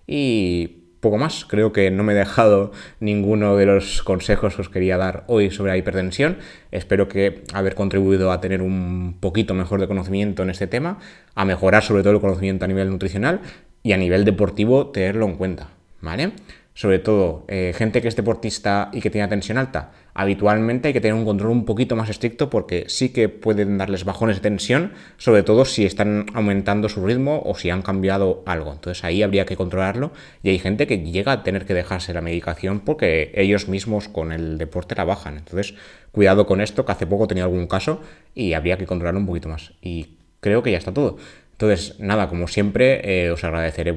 Y 0.05 0.84
poco 0.99 1.17
más, 1.17 1.45
creo 1.45 1.71
que 1.71 1.91
no 1.91 2.03
me 2.03 2.13
he 2.13 2.15
dejado 2.15 2.71
ninguno 2.99 3.55
de 3.55 3.65
los 3.65 4.01
consejos 4.01 4.55
que 4.55 4.61
os 4.61 4.69
quería 4.69 4.97
dar 4.97 5.23
hoy 5.27 5.51
sobre 5.51 5.71
la 5.71 5.77
hipertensión. 5.77 6.37
Espero 6.71 7.07
que 7.07 7.43
haber 7.53 7.75
contribuido 7.75 8.31
a 8.31 8.41
tener 8.41 8.61
un 8.61 9.17
poquito 9.19 9.53
mejor 9.53 9.79
de 9.79 9.87
conocimiento 9.87 10.43
en 10.43 10.49
este 10.49 10.67
tema, 10.67 10.99
a 11.35 11.45
mejorar 11.45 11.83
sobre 11.83 12.03
todo 12.03 12.13
el 12.13 12.21
conocimiento 12.21 12.65
a 12.65 12.67
nivel 12.67 12.89
nutricional 12.89 13.41
y 13.83 13.93
a 13.93 13.97
nivel 13.97 14.25
deportivo 14.25 14.87
tenerlo 14.87 15.25
en 15.25 15.35
cuenta. 15.35 15.69
¿Vale? 16.01 16.31
Sobre 16.75 16.99
todo 16.99 17.45
eh, 17.47 17.73
gente 17.73 18.01
que 18.01 18.09
es 18.09 18.17
deportista 18.17 18.89
y 18.91 18.99
que 18.99 19.09
tiene 19.09 19.29
tensión 19.29 19.57
alta, 19.57 19.93
habitualmente 20.13 20.89
hay 20.89 20.93
que 20.93 20.99
tener 20.99 21.15
un 21.15 21.23
control 21.23 21.51
un 21.51 21.63
poquito 21.63 21.95
más 21.95 22.09
estricto 22.09 22.49
porque 22.49 22.83
sí 22.89 23.09
que 23.09 23.29
pueden 23.29 23.77
darles 23.77 24.03
bajones 24.03 24.35
de 24.35 24.41
tensión, 24.41 24.91
sobre 25.17 25.43
todo 25.43 25.63
si 25.63 25.85
están 25.85 26.25
aumentando 26.33 26.89
su 26.89 27.05
ritmo 27.05 27.41
o 27.45 27.55
si 27.55 27.69
han 27.69 27.81
cambiado 27.81 28.43
algo. 28.45 28.73
Entonces 28.73 29.05
ahí 29.05 29.23
habría 29.23 29.45
que 29.45 29.55
controlarlo 29.55 30.11
y 30.43 30.49
hay 30.49 30.59
gente 30.59 30.85
que 30.85 30.99
llega 30.99 31.31
a 31.31 31.43
tener 31.43 31.65
que 31.65 31.73
dejarse 31.73 32.13
la 32.13 32.21
medicación 32.21 32.81
porque 32.81 33.31
ellos 33.35 33.69
mismos 33.69 34.09
con 34.09 34.33
el 34.33 34.57
deporte 34.57 34.95
la 34.95 35.05
bajan. 35.05 35.37
Entonces 35.37 35.75
cuidado 36.11 36.45
con 36.45 36.59
esto, 36.59 36.85
que 36.85 36.91
hace 36.91 37.07
poco 37.07 37.25
tenía 37.25 37.45
algún 37.45 37.67
caso 37.67 38.01
y 38.33 38.51
habría 38.51 38.77
que 38.77 38.85
controlarlo 38.85 39.21
un 39.21 39.27
poquito 39.27 39.47
más. 39.47 39.71
Y 39.81 40.17
creo 40.41 40.61
que 40.61 40.71
ya 40.71 40.77
está 40.77 40.93
todo. 40.93 41.17
Entonces, 41.55 41.97
nada, 42.01 42.27
como 42.27 42.49
siempre, 42.49 42.99
eh, 43.05 43.31
os 43.31 43.45
agradeceré 43.45 43.95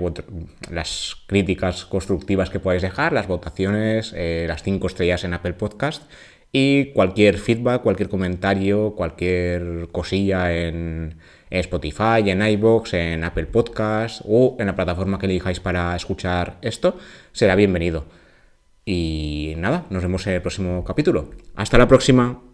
las 0.70 1.16
críticas 1.26 1.86
constructivas 1.86 2.50
que 2.50 2.60
podáis 2.60 2.82
dejar, 2.82 3.12
las 3.12 3.26
votaciones, 3.26 4.14
eh, 4.16 4.44
las 4.46 4.62
cinco 4.62 4.86
estrellas 4.86 5.24
en 5.24 5.34
Apple 5.34 5.54
Podcast 5.54 6.04
y 6.52 6.92
cualquier 6.92 7.36
feedback, 7.36 7.82
cualquier 7.82 8.08
comentario, 8.08 8.94
cualquier 8.94 9.88
cosilla 9.90 10.54
en, 10.54 11.16
Spotify, 11.50 12.30
en 12.30 12.42
iBox, 12.42 12.94
en 12.94 13.24
Apple 13.24 13.46
Podcast 13.46 14.20
o 14.24 14.56
en 14.60 14.66
la 14.66 14.76
plataforma 14.76 15.18
que 15.18 15.26
elijáis 15.26 15.58
para 15.58 15.96
escuchar 15.96 16.58
esto, 16.62 16.96
será 17.32 17.56
bienvenido. 17.56 18.04
Y 18.84 19.54
nada, 19.56 19.84
nos 19.90 20.02
vemos 20.02 20.24
en 20.28 20.34
el 20.34 20.42
próximo 20.42 20.84
capítulo. 20.84 21.30
Hasta 21.56 21.76
la 21.76 21.88
próxima. 21.88 22.47